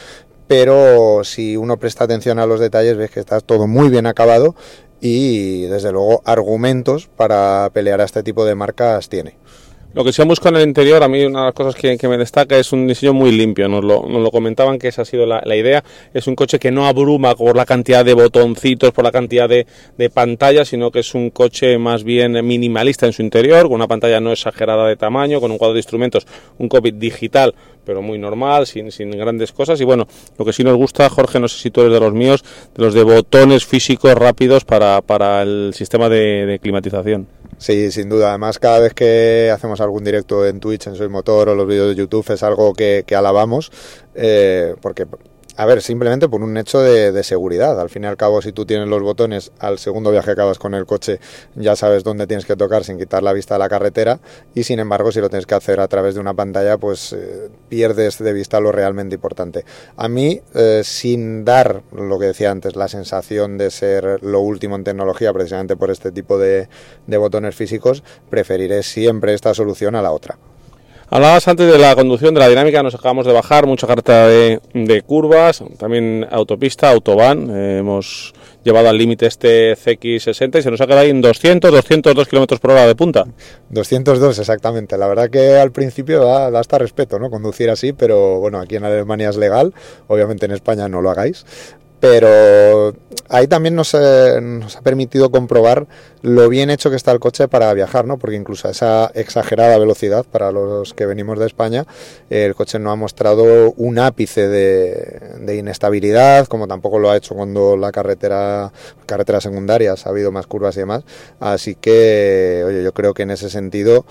pero 0.46 1.24
si 1.24 1.56
uno 1.56 1.76
presta 1.76 2.04
atención 2.04 2.38
a 2.38 2.46
los 2.46 2.60
detalles 2.60 2.96
ves 2.96 3.10
que 3.10 3.20
está 3.20 3.40
todo 3.40 3.66
muy 3.66 3.88
bien 3.88 4.06
acabado 4.06 4.54
y 5.00 5.62
desde 5.62 5.92
luego 5.92 6.22
argumentos 6.24 7.08
para 7.08 7.70
pelear 7.72 8.00
a 8.00 8.04
este 8.04 8.22
tipo 8.22 8.44
de 8.44 8.54
marcas 8.54 9.08
tiene. 9.08 9.36
Lo 9.96 10.04
que 10.04 10.12
se 10.12 10.22
busca 10.24 10.50
en 10.50 10.56
el 10.56 10.68
interior, 10.68 11.02
a 11.02 11.08
mí 11.08 11.24
una 11.24 11.38
de 11.40 11.44
las 11.46 11.54
cosas 11.54 11.74
que, 11.74 11.96
me 12.06 12.18
destaca 12.18 12.58
es 12.58 12.70
un 12.70 12.86
diseño 12.86 13.14
muy 13.14 13.32
limpio. 13.32 13.66
Nos 13.66 13.82
lo, 13.82 14.06
nos 14.06 14.20
lo 14.20 14.30
comentaban 14.30 14.78
que 14.78 14.88
esa 14.88 15.00
ha 15.00 15.04
sido 15.06 15.24
la, 15.24 15.56
idea. 15.56 15.82
Es 16.12 16.26
un 16.26 16.34
coche 16.34 16.58
que 16.58 16.70
no 16.70 16.86
abruma 16.86 17.34
por 17.34 17.56
la 17.56 17.64
cantidad 17.64 18.04
de 18.04 18.12
botoncitos, 18.12 18.92
por 18.92 19.04
la 19.04 19.10
cantidad 19.10 19.48
de, 19.48 19.66
pantallas, 20.12 20.68
sino 20.68 20.90
que 20.90 20.98
es 20.98 21.14
un 21.14 21.30
coche 21.30 21.78
más 21.78 22.04
bien 22.04 22.32
minimalista 22.46 23.06
en 23.06 23.14
su 23.14 23.22
interior, 23.22 23.62
con 23.62 23.72
una 23.72 23.88
pantalla 23.88 24.20
no 24.20 24.32
exagerada 24.32 24.86
de 24.86 24.96
tamaño, 24.96 25.40
con 25.40 25.50
un 25.50 25.56
cuadro 25.56 25.72
de 25.72 25.78
instrumentos, 25.78 26.26
un 26.58 26.68
cockpit 26.68 26.96
digital 26.96 27.54
pero 27.86 28.02
muy 28.02 28.18
normal, 28.18 28.66
sin, 28.66 28.90
sin 28.90 29.12
grandes 29.12 29.52
cosas. 29.52 29.80
Y 29.80 29.84
bueno, 29.84 30.08
lo 30.36 30.44
que 30.44 30.52
sí 30.52 30.64
nos 30.64 30.76
gusta, 30.76 31.08
Jorge, 31.08 31.38
no 31.38 31.46
sé 31.46 31.58
si 31.58 31.70
tú 31.70 31.82
eres 31.82 31.92
de 31.92 32.00
los 32.00 32.12
míos, 32.12 32.44
de 32.74 32.82
los 32.82 32.92
de 32.92 33.04
botones 33.04 33.64
físicos 33.64 34.12
rápidos 34.14 34.64
para 34.64 35.42
el 35.42 35.70
sistema 35.72 36.08
de, 36.08 36.58
climatización. 36.60 37.28
Sí, 37.58 37.90
sin 37.90 38.08
duda. 38.08 38.30
Además, 38.30 38.58
cada 38.58 38.80
vez 38.80 38.92
que 38.92 39.50
hacemos 39.52 39.80
algún 39.80 40.04
directo 40.04 40.46
en 40.46 40.60
Twitch, 40.60 40.86
en 40.88 40.94
Soy 40.94 41.08
Motor 41.08 41.48
o 41.48 41.54
los 41.54 41.66
vídeos 41.66 41.88
de 41.88 41.94
YouTube, 41.94 42.30
es 42.30 42.42
algo 42.42 42.74
que, 42.74 43.04
que 43.06 43.16
alabamos, 43.16 43.72
eh, 44.14 44.74
porque 44.80 45.06
a 45.56 45.64
ver, 45.64 45.80
simplemente 45.80 46.28
por 46.28 46.42
un 46.42 46.56
hecho 46.56 46.80
de, 46.80 47.22
seguridad. 47.22 47.80
Al 47.80 47.88
fin 47.88 48.04
y 48.04 48.06
al 48.06 48.16
cabo, 48.16 48.42
si 48.42 48.52
tú 48.52 48.66
tienes 48.66 48.88
los 48.88 49.02
botones 49.02 49.52
al 49.58 49.78
segundo 49.78 50.10
viaje 50.10 50.26
que 50.26 50.32
acabas 50.32 50.58
con 50.58 50.74
el 50.74 50.84
coche, 50.84 51.18
ya 51.54 51.76
sabes 51.76 52.04
dónde 52.04 52.26
tienes 52.26 52.44
que 52.44 52.56
tocar 52.56 52.84
sin 52.84 52.98
quitar 52.98 53.22
la 53.22 53.32
vista 53.32 53.54
de 53.54 53.60
la 53.60 53.68
carretera. 53.68 54.20
Y 54.54 54.64
sin 54.64 54.78
embargo, 54.80 55.12
si 55.12 55.20
lo 55.20 55.30
tienes 55.30 55.46
que 55.46 55.54
hacer 55.54 55.80
a 55.80 55.88
través 55.88 56.14
de 56.14 56.20
una 56.20 56.34
pantalla, 56.34 56.76
pues 56.76 57.14
eh, 57.14 57.48
pierdes 57.68 58.18
de 58.18 58.32
vista 58.34 58.60
lo 58.60 58.70
realmente 58.70 59.14
importante. 59.14 59.64
A 59.96 60.08
mí, 60.08 60.40
eh, 60.54 60.82
sin 60.84 61.44
dar 61.44 61.82
lo 61.90 62.18
que 62.18 62.26
decía 62.26 62.50
antes, 62.50 62.76
la 62.76 62.88
sensación 62.88 63.56
de 63.56 63.70
ser 63.70 64.22
lo 64.22 64.40
último 64.40 64.76
en 64.76 64.84
tecnología, 64.84 65.32
precisamente 65.32 65.76
por 65.76 65.90
este 65.90 66.12
tipo 66.12 66.38
de 66.38 66.68
botones 67.06 67.54
físicos, 67.54 68.02
preferiré 68.28 68.82
siempre 68.82 69.32
esta 69.32 69.54
solución 69.54 69.94
a 69.94 70.02
la 70.02 70.12
otra. 70.12 70.38
Hablabas 71.08 71.46
antes 71.46 71.70
de 71.70 71.78
la 71.78 71.94
conducción, 71.94 72.34
de 72.34 72.40
la 72.40 72.48
dinámica, 72.48 72.82
nos 72.82 72.96
acabamos 72.96 73.26
de 73.26 73.32
bajar, 73.32 73.64
mucha 73.64 73.86
carta 73.86 74.26
de, 74.26 75.02
curvas, 75.06 75.62
también 75.78 76.26
autopista, 76.28 76.90
autobahn, 76.90 77.48
eh, 77.48 77.78
hemos 77.78 78.34
llevado 78.64 78.88
al 78.88 78.98
límite 78.98 79.26
este 79.26 79.74
CX60 79.76 80.58
y 80.58 80.62
se 80.62 80.70
nos 80.72 80.80
ha 80.80 80.86
quedado 80.86 81.02
ahí 81.02 81.10
en 81.10 81.20
200, 81.20 81.70
202 81.70 82.26
kilómetros 82.26 82.58
por 82.58 82.72
hora 82.72 82.88
de 82.88 82.96
punta. 82.96 83.24
202, 83.70 84.40
exactamente. 84.40 84.98
La 84.98 85.06
verdad 85.06 85.30
que 85.30 85.56
al 85.56 85.70
principio 85.70 86.24
da, 86.24 86.50
da, 86.50 86.58
hasta 86.58 86.76
respeto, 86.78 87.20
¿no? 87.20 87.30
Conducir 87.30 87.70
así, 87.70 87.92
pero 87.92 88.40
bueno, 88.40 88.58
aquí 88.58 88.74
en 88.74 88.84
Alemania 88.84 89.28
es 89.28 89.36
legal, 89.36 89.72
obviamente 90.08 90.46
en 90.46 90.52
España 90.52 90.88
no 90.88 91.00
lo 91.02 91.10
hagáis 91.10 91.46
pero 92.00 92.94
ahí 93.28 93.46
también 93.46 93.74
nos, 93.74 93.94
nos, 93.94 94.76
ha 94.76 94.80
permitido 94.82 95.30
comprobar 95.30 95.86
lo 96.22 96.48
bien 96.48 96.70
hecho 96.70 96.90
que 96.90 96.96
está 96.96 97.12
el 97.12 97.20
coche 97.20 97.48
para 97.48 97.72
viajar, 97.72 98.04
¿no? 98.04 98.18
Porque 98.18 98.36
incluso 98.36 98.68
a 98.68 98.72
esa 98.72 99.10
exagerada 99.14 99.78
velocidad 99.78 100.24
para 100.24 100.52
los 100.52 100.92
que 100.92 101.06
venimos 101.06 101.38
de 101.38 101.46
España, 101.46 101.86
el 102.28 102.54
coche 102.54 102.78
no 102.78 102.90
ha 102.90 102.96
mostrado 102.96 103.72
un 103.76 103.98
ápice 103.98 104.48
de, 104.48 105.56
inestabilidad, 105.56 106.46
como 106.46 106.68
tampoco 106.68 106.98
lo 106.98 107.10
ha 107.10 107.16
hecho 107.16 107.34
cuando 107.34 107.76
la 107.76 107.92
carretera, 107.92 108.72
carretera 109.06 109.40
secundaria 109.40 109.94
ha 109.94 110.08
habido 110.08 110.32
más 110.32 110.46
curvas 110.46 110.76
y 110.76 110.80
demás. 110.80 111.04
Así 111.40 111.76
que, 111.76 112.62
oye, 112.66 112.82
yo 112.82 112.92
creo 112.92 113.14
que 113.14 113.22
en 113.22 113.30
ese 113.30 113.48
sentido, 113.48 114.04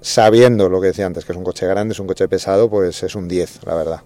sabiendo 0.00 0.68
lo 0.68 0.80
que 0.80 0.88
decía 0.88 1.06
antes, 1.06 1.24
que 1.24 1.32
es 1.32 1.38
un 1.38 1.44
coche 1.44 1.66
grande, 1.66 1.92
es 1.92 2.00
un 2.00 2.06
coche 2.06 2.28
pesado, 2.28 2.68
pues 2.68 3.02
es 3.02 3.14
un 3.14 3.28
10, 3.28 3.60
la 3.66 3.74
verdad. 3.74 4.00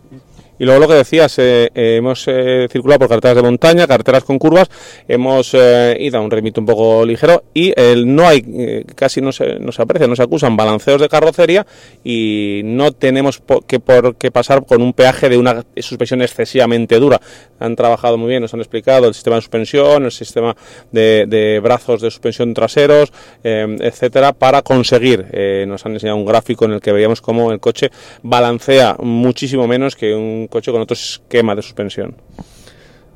Y 0.58 0.64
luego 0.64 0.80
lo 0.80 0.88
que 0.88 0.94
decías, 0.94 1.36
eh, 1.38 1.70
eh, 1.74 1.96
hemos 1.96 2.26
eh, 2.28 2.68
circulado 2.70 3.00
por 3.00 3.08
carreteras 3.08 3.36
de 3.36 3.42
montaña, 3.42 3.86
carreteras 3.86 4.22
con 4.22 4.38
curvas, 4.38 4.70
hemos 5.08 5.54
ido 5.54 6.18
a 6.18 6.20
un 6.20 6.30
remito 6.30 6.60
un 6.60 6.66
poco 6.66 7.04
ligero 7.04 7.44
y 7.52 7.72
no 8.04 8.26
hay, 8.26 8.84
casi 8.94 9.20
no 9.20 9.32
se, 9.32 9.58
no 9.58 9.72
se 9.72 9.82
aprecia, 9.82 10.06
no 10.06 10.16
se 10.16 10.22
acusan 10.22 10.56
balanceos 10.56 11.00
de 11.00 11.08
carrocería 11.08 11.66
y 12.02 12.62
no 12.64 12.92
tenemos 12.92 13.42
que, 13.66 13.80
por 13.80 14.16
qué 14.16 14.30
pasar 14.30 14.64
con 14.64 14.82
un 14.82 14.92
peaje 14.92 15.28
de 15.28 15.36
una 15.36 15.64
suspensión 15.76 16.22
excesivamente 16.22 16.98
dura. 16.98 17.20
Han 17.58 17.76
trabajado 17.76 18.16
muy 18.16 18.28
bien, 18.28 18.42
nos 18.42 18.54
han 18.54 18.60
explicado 18.60 19.08
el 19.08 19.14
sistema 19.14 19.36
de 19.36 19.42
suspensión, 19.42 20.04
el 20.04 20.12
sistema 20.12 20.56
de, 20.92 21.26
de 21.26 21.60
brazos 21.60 22.00
de 22.00 22.10
suspensión 22.10 22.54
traseros, 22.54 23.12
etcétera, 23.42 24.32
para 24.32 24.62
conseguir. 24.62 25.26
nos 25.66 25.84
han 25.86 25.94
enseñado 25.94 26.18
un 26.18 26.26
gráfico 26.26 26.64
en 26.64 26.72
el 26.72 26.80
que 26.80 26.92
veíamos 26.92 27.20
cómo 27.20 27.52
el 27.52 27.60
coche 27.60 27.90
balancea 28.22 28.96
muchísimo 29.00 29.66
menos 29.66 29.96
que 29.96 30.14
un 30.14 30.43
coche 30.48 30.72
con 30.72 30.80
otro 30.80 30.94
esquema 30.94 31.54
de 31.54 31.62
suspensión. 31.62 32.16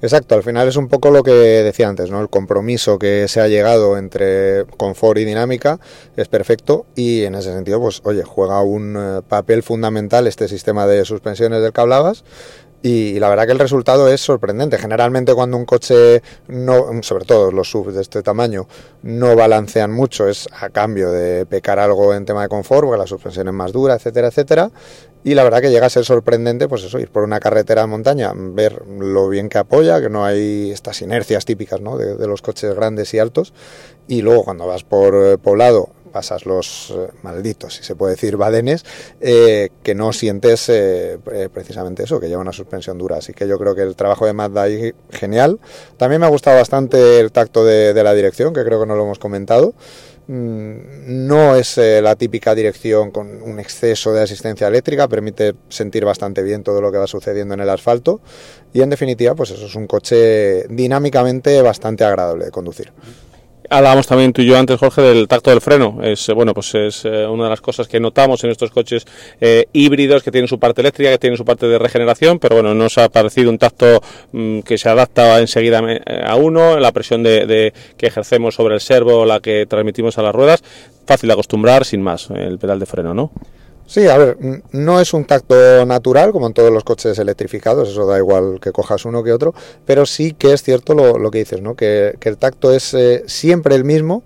Exacto, 0.00 0.36
al 0.36 0.44
final 0.44 0.68
es 0.68 0.76
un 0.76 0.86
poco 0.86 1.10
lo 1.10 1.24
que 1.24 1.32
decía 1.32 1.88
antes, 1.88 2.08
¿no? 2.08 2.20
El 2.20 2.28
compromiso 2.28 3.00
que 3.00 3.26
se 3.26 3.40
ha 3.40 3.48
llegado 3.48 3.98
entre 3.98 4.64
confort 4.76 5.18
y 5.18 5.24
dinámica 5.24 5.80
es 6.16 6.28
perfecto 6.28 6.86
y 6.94 7.24
en 7.24 7.34
ese 7.34 7.52
sentido, 7.52 7.80
pues 7.80 8.00
oye, 8.04 8.22
juega 8.22 8.62
un 8.62 8.96
eh, 8.96 9.22
papel 9.26 9.64
fundamental 9.64 10.28
este 10.28 10.46
sistema 10.46 10.86
de 10.86 11.04
suspensiones 11.04 11.62
del 11.62 11.72
que 11.72 11.80
hablabas 11.80 12.22
y 12.80 13.18
la 13.18 13.28
verdad 13.28 13.46
que 13.46 13.52
el 13.52 13.58
resultado 13.58 14.08
es 14.08 14.20
sorprendente. 14.20 14.78
Generalmente 14.78 15.34
cuando 15.34 15.56
un 15.56 15.64
coche, 15.64 16.22
no, 16.46 17.02
sobre 17.02 17.24
todo 17.24 17.50
los 17.50 17.70
SUV 17.70 17.92
de 17.92 18.02
este 18.02 18.22
tamaño, 18.22 18.68
no 19.02 19.34
balancean 19.34 19.90
mucho, 19.90 20.28
es 20.28 20.48
a 20.52 20.70
cambio 20.70 21.10
de 21.10 21.44
pecar 21.46 21.78
algo 21.80 22.14
en 22.14 22.24
tema 22.24 22.42
de 22.42 22.48
confort, 22.48 22.84
porque 22.84 22.98
la 22.98 23.06
suspensión 23.06 23.48
es 23.48 23.54
más 23.54 23.72
dura, 23.72 23.94
etcétera, 23.94 24.28
etcétera. 24.28 24.70
Y 25.24 25.34
la 25.34 25.42
verdad 25.42 25.60
que 25.60 25.70
llega 25.70 25.86
a 25.86 25.90
ser 25.90 26.04
sorprendente, 26.04 26.68
pues 26.68 26.84
eso, 26.84 26.98
ir 26.98 27.10
por 27.10 27.24
una 27.24 27.40
carretera 27.40 27.82
de 27.82 27.88
montaña, 27.88 28.32
ver 28.34 28.82
lo 28.86 29.28
bien 29.28 29.48
que 29.48 29.58
apoya, 29.58 30.00
que 30.00 30.08
no 30.08 30.24
hay 30.24 30.70
estas 30.70 31.02
inercias 31.02 31.44
típicas 31.44 31.80
¿no? 31.80 31.96
de, 31.96 32.26
los 32.26 32.40
coches 32.40 32.74
grandes 32.74 33.12
y 33.14 33.18
altos. 33.18 33.52
Y 34.06 34.22
luego 34.22 34.44
cuando 34.44 34.66
vas 34.66 34.84
por 34.84 35.14
eh, 35.14 35.36
poblado, 35.36 35.90
pasas 36.12 36.46
los 36.46 36.94
eh, 36.96 37.08
malditos, 37.22 37.74
si 37.74 37.82
se 37.82 37.94
puede 37.96 38.14
decir, 38.14 38.36
badenes, 38.36 38.84
eh, 39.20 39.70
que 39.82 39.94
no 39.94 40.12
sientes 40.12 40.70
precisamente 41.52 42.04
eso, 42.04 42.20
que 42.20 42.28
lleva 42.28 42.40
una 42.40 42.52
suspensión 42.52 42.96
dura. 42.96 43.16
Así 43.16 43.34
que 43.34 43.48
yo 43.48 43.58
creo 43.58 43.74
que 43.74 43.82
el 43.82 43.96
trabajo 43.96 44.24
de 44.24 44.32
Mazda 44.32 44.62
ahí 44.62 44.92
genial. 45.10 45.58
También 45.96 46.20
me 46.20 46.26
ha 46.26 46.30
gustado 46.30 46.56
bastante 46.56 47.18
el 47.18 47.32
tacto 47.32 47.64
de, 47.64 47.92
la 48.02 48.14
dirección, 48.14 48.54
que 48.54 48.64
creo 48.64 48.80
que 48.80 48.86
no 48.86 48.94
lo 48.94 49.02
hemos 49.02 49.18
comentado. 49.18 49.74
No 50.28 51.56
es 51.56 51.78
la 51.78 52.14
típica 52.14 52.54
dirección 52.54 53.10
con 53.10 53.42
un 53.42 53.58
exceso 53.58 54.12
de 54.12 54.22
asistencia 54.22 54.68
eléctrica, 54.68 55.08
permite 55.08 55.54
sentir 55.70 56.04
bastante 56.04 56.42
bien 56.42 56.62
todo 56.62 56.82
lo 56.82 56.92
que 56.92 56.98
va 56.98 57.06
sucediendo 57.06 57.54
en 57.54 57.60
el 57.60 57.70
asfalto 57.70 58.20
y 58.74 58.82
en 58.82 58.90
definitiva 58.90 59.34
pues 59.34 59.50
eso 59.50 59.64
es 59.64 59.74
un 59.74 59.86
coche 59.86 60.68
dinámicamente 60.68 61.62
bastante 61.62 62.04
agradable 62.04 62.44
de 62.44 62.50
conducir. 62.50 62.92
Hablábamos 63.70 64.06
también 64.06 64.32
tú 64.32 64.40
y 64.40 64.46
yo 64.46 64.56
antes, 64.56 64.78
Jorge, 64.78 65.02
del 65.02 65.28
tacto 65.28 65.50
del 65.50 65.60
freno. 65.60 65.98
Es 66.02 66.26
eh, 66.30 66.32
bueno, 66.32 66.54
pues 66.54 66.74
es 66.74 67.04
eh, 67.04 67.26
una 67.26 67.44
de 67.44 67.50
las 67.50 67.60
cosas 67.60 67.86
que 67.86 68.00
notamos 68.00 68.42
en 68.42 68.50
estos 68.50 68.70
coches 68.70 69.04
eh, 69.42 69.66
híbridos 69.74 70.22
que 70.22 70.30
tienen 70.30 70.48
su 70.48 70.58
parte 70.58 70.80
eléctrica, 70.80 71.10
que 71.10 71.18
tienen 71.18 71.36
su 71.36 71.44
parte 71.44 71.66
de 71.66 71.78
regeneración, 71.78 72.38
pero 72.38 72.56
bueno, 72.56 72.72
nos 72.72 72.96
ha 72.96 73.10
parecido 73.10 73.50
un 73.50 73.58
tacto 73.58 74.02
mm, 74.32 74.60
que 74.60 74.78
se 74.78 74.88
adapta 74.88 75.38
enseguida 75.40 75.82
a 76.24 76.36
uno, 76.36 76.78
la 76.78 76.92
presión 76.92 77.22
de, 77.22 77.74
que 77.98 78.06
ejercemos 78.06 78.54
sobre 78.54 78.74
el 78.74 78.80
servo, 78.80 79.26
la 79.26 79.40
que 79.40 79.66
transmitimos 79.66 80.16
a 80.16 80.22
las 80.22 80.34
ruedas, 80.34 80.64
fácil 81.06 81.26
de 81.26 81.34
acostumbrar, 81.34 81.84
sin 81.84 82.00
más, 82.00 82.30
el 82.30 82.58
pedal 82.58 82.78
de 82.78 82.86
freno, 82.86 83.12
¿no? 83.12 83.32
Sí, 83.88 84.06
a 84.06 84.18
ver, 84.18 84.36
no 84.72 85.00
es 85.00 85.14
un 85.14 85.24
tacto 85.24 85.86
natural 85.86 86.30
como 86.30 86.46
en 86.46 86.52
todos 86.52 86.70
los 86.70 86.84
coches 86.84 87.18
electrificados, 87.18 87.88
eso 87.88 88.04
da 88.04 88.18
igual 88.18 88.60
que 88.60 88.70
cojas 88.70 89.06
uno 89.06 89.22
que 89.24 89.32
otro, 89.32 89.54
pero 89.86 90.04
sí 90.04 90.34
que 90.34 90.52
es 90.52 90.62
cierto 90.62 90.92
lo, 90.92 91.30
que 91.30 91.38
dices, 91.38 91.62
¿no? 91.62 91.74
que, 91.74 92.18
el 92.20 92.36
tacto 92.36 92.74
es 92.74 92.92
eh, 92.92 93.24
siempre 93.26 93.74
el 93.74 93.84
mismo, 93.84 94.24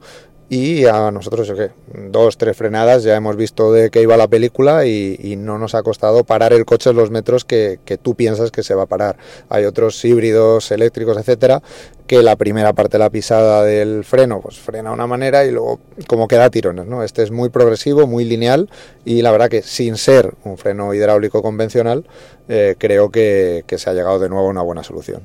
y 0.55 0.85
a 0.85 1.11
nosotros, 1.11 1.49
yo 1.49 1.57
qué, 1.57 1.71
dos, 2.11 2.37
tres 2.37 2.55
frenadas 2.55 3.05
ya 3.05 3.17
hemos 3.17 3.37
visto 3.37 3.73
de 3.73 3.89
qué 3.89 4.03
iba 4.03 4.19
la 4.19 4.29
película 4.29 4.85
y, 4.85 5.35
no 5.39 5.59
nos 5.59 5.75
ha 5.75 5.83
costado 5.83 6.25
parar 6.25 6.53
el 6.53 6.67
coche 6.67 6.93
los 6.93 7.11
metros 7.11 7.47
que, 7.47 7.79
tú 8.03 8.15
piensas 8.15 8.51
que 8.51 8.63
se 8.63 8.75
va 8.75 8.83
a 8.83 8.87
parar. 8.87 9.17
Hay 9.49 9.65
otros 9.65 10.05
híbridos, 10.05 10.71
eléctricos, 10.71 11.17
etcétera, 11.17 11.63
que 12.07 12.23
la 12.23 12.37
primera 12.37 12.75
parte 12.75 12.99
de 12.99 12.99
la 12.99 13.09
pisada 13.09 13.65
del 13.65 14.05
freno, 14.05 14.43
pues 14.43 14.59
frena 14.59 14.91
de 14.91 14.95
una 14.95 15.07
manera 15.07 15.47
y 15.47 15.53
luego 15.53 15.81
como 16.07 16.29
queda 16.29 16.51
tirones, 16.51 16.85
¿no? 16.85 17.03
Este 17.03 17.23
es 17.23 17.31
muy 17.31 17.49
progresivo, 17.49 18.07
muy 18.07 18.27
lineal 18.27 18.69
y 19.07 19.23
la 19.23 19.31
verdad 19.31 19.49
que 19.49 19.63
sin 19.63 19.97
ser 19.97 20.35
un 20.45 20.59
freno 20.59 20.93
hidráulico 20.93 21.41
convencional, 21.41 22.05
eh, 22.51 22.75
creo 22.77 23.11
que, 23.11 23.65
que 23.67 23.79
se 23.79 23.89
ha 23.89 23.95
llegado 23.95 24.19
de 24.19 24.29
nuevo 24.29 24.49
a 24.49 24.51
una 24.51 24.63
buena 24.63 24.85
solución. 24.85 25.23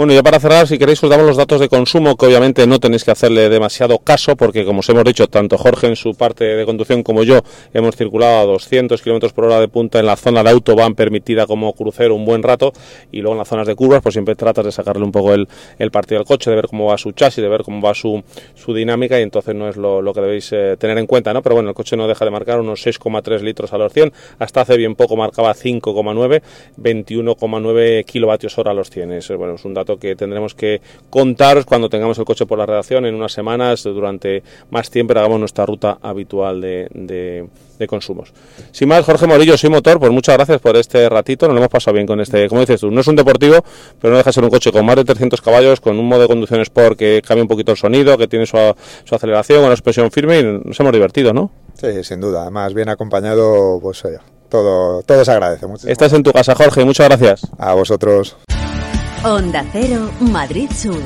Bueno, 0.00 0.14
ya 0.14 0.22
para 0.22 0.40
cerrar, 0.40 0.66
si 0.66 0.78
queréis, 0.78 1.04
os 1.04 1.10
damos 1.10 1.26
los 1.26 1.36
datos 1.36 1.60
de 1.60 1.68
consumo, 1.68 2.16
que 2.16 2.24
obviamente 2.24 2.66
no 2.66 2.80
tenéis 2.80 3.04
que 3.04 3.10
hacerle 3.10 3.50
demasiado 3.50 3.98
caso, 3.98 4.34
porque 4.34 4.64
como 4.64 4.80
os 4.80 4.88
hemos 4.88 5.04
dicho, 5.04 5.26
tanto 5.26 5.58
Jorge 5.58 5.88
en 5.88 5.96
su 5.96 6.14
parte 6.14 6.42
de 6.42 6.64
conducción 6.64 7.02
como 7.02 7.22
yo 7.22 7.40
hemos 7.74 7.96
circulado 7.96 8.38
a 8.38 8.44
200 8.46 9.02
kilómetros 9.02 9.34
por 9.34 9.44
hora 9.44 9.60
de 9.60 9.68
punta 9.68 10.00
en 10.00 10.06
la 10.06 10.16
zona 10.16 10.42
de 10.42 10.48
autobahn 10.48 10.94
permitida 10.94 11.46
como 11.46 11.74
crucero 11.74 12.14
un 12.14 12.24
buen 12.24 12.42
rato, 12.42 12.72
y 13.12 13.20
luego 13.20 13.32
en 13.32 13.40
las 13.40 13.48
zonas 13.48 13.66
de 13.66 13.74
curvas, 13.74 14.00
pues 14.00 14.14
siempre 14.14 14.34
tratas 14.36 14.64
de 14.64 14.72
sacarle 14.72 15.04
un 15.04 15.12
poco 15.12 15.34
el, 15.34 15.46
el 15.78 15.90
partido 15.90 16.18
al 16.18 16.24
coche, 16.24 16.48
de 16.48 16.56
ver 16.56 16.68
cómo 16.68 16.86
va 16.86 16.96
su 16.96 17.12
chasis, 17.12 17.42
de 17.42 17.50
ver 17.50 17.62
cómo 17.62 17.82
va 17.86 17.92
su, 17.92 18.24
su 18.54 18.72
dinámica, 18.72 19.20
y 19.20 19.22
entonces 19.22 19.54
no 19.54 19.68
es 19.68 19.76
lo, 19.76 20.00
lo 20.00 20.14
que 20.14 20.22
debéis 20.22 20.50
eh, 20.52 20.78
tener 20.78 20.96
en 20.96 21.06
cuenta, 21.06 21.34
¿no? 21.34 21.42
Pero 21.42 21.56
bueno, 21.56 21.68
el 21.68 21.74
coche 21.74 21.98
no 21.98 22.08
deja 22.08 22.24
de 22.24 22.30
marcar 22.30 22.58
unos 22.58 22.86
6,3 22.86 23.42
litros 23.42 23.70
a 23.74 23.76
los 23.76 23.92
100, 23.92 24.14
hasta 24.38 24.62
hace 24.62 24.78
bien 24.78 24.94
poco 24.94 25.14
marcaba 25.14 25.52
5,9, 25.52 26.40
21,9 26.78 28.06
kilovatios 28.06 28.56
hora 28.56 28.70
a 28.70 28.74
los 28.74 28.88
100. 28.88 29.12
Es, 29.12 29.28
bueno, 29.36 29.56
es 29.56 29.64
un 29.66 29.74
dato 29.74 29.89
que 29.98 30.16
tendremos 30.16 30.54
que 30.54 30.80
contaros 31.08 31.64
cuando 31.64 31.88
tengamos 31.88 32.18
el 32.18 32.24
coche 32.24 32.46
por 32.46 32.58
la 32.58 32.66
redacción 32.66 33.06
en 33.06 33.14
unas 33.14 33.32
semanas, 33.32 33.82
durante 33.82 34.42
más 34.70 34.90
tiempo, 34.90 35.12
hagamos 35.18 35.40
nuestra 35.40 35.66
ruta 35.66 35.98
habitual 36.02 36.60
de, 36.60 36.88
de, 36.92 37.48
consumos. 37.86 38.32
Sin 38.72 38.88
más, 38.88 39.06
Jorge 39.06 39.26
Morillo, 39.26 39.56
soy 39.56 39.70
motor, 39.70 39.98
pues 39.98 40.12
muchas 40.12 40.36
gracias 40.36 40.60
por 40.60 40.76
este 40.76 41.08
ratito, 41.08 41.46
nos 41.46 41.54
lo 41.54 41.60
hemos 41.60 41.70
pasado 41.70 41.94
bien 41.94 42.06
con 42.06 42.20
este, 42.20 42.46
como 42.48 42.60
dices 42.60 42.82
tú, 42.82 42.90
no 42.90 43.00
es 43.00 43.06
un 43.06 43.16
deportivo, 43.16 43.64
pero 43.98 44.10
no 44.12 44.18
deja 44.18 44.28
de 44.28 44.34
ser 44.34 44.44
un 44.44 44.50
coche 44.50 44.70
con 44.70 44.84
más 44.84 44.96
de 44.96 45.04
300 45.04 45.40
caballos, 45.40 45.80
con 45.80 45.98
un 45.98 46.06
modo 46.06 46.20
de 46.20 46.28
conducción 46.28 46.60
Sport 46.60 46.98
que 46.98 47.22
cambia 47.26 47.42
un 47.42 47.48
poquito 47.48 47.72
el 47.72 47.78
sonido, 47.78 48.18
que 48.18 48.28
tiene 48.28 48.44
su, 48.44 48.58
su 49.04 49.14
aceleración, 49.14 49.64
una 49.64 49.72
expresión 49.72 50.10
firme 50.10 50.40
y 50.40 50.42
nos 50.42 50.78
hemos 50.78 50.92
divertido, 50.92 51.32
¿no? 51.32 51.50
Sí, 51.72 52.04
sin 52.04 52.20
duda, 52.20 52.42
además 52.42 52.74
bien 52.74 52.90
acompañado, 52.90 53.80
pues 53.80 54.04
todo, 54.50 55.02
todo 55.02 55.24
se 55.24 55.30
agradece. 55.30 55.66
Muchísimo. 55.66 55.92
Estás 55.92 56.12
en 56.12 56.22
tu 56.22 56.32
casa, 56.32 56.54
Jorge, 56.54 56.84
muchas 56.84 57.08
gracias. 57.08 57.46
A 57.56 57.72
vosotros. 57.72 58.36
Onda 59.22 59.62
Cero, 59.70 60.10
Madrid 60.32 60.70
Sur. 60.70 60.98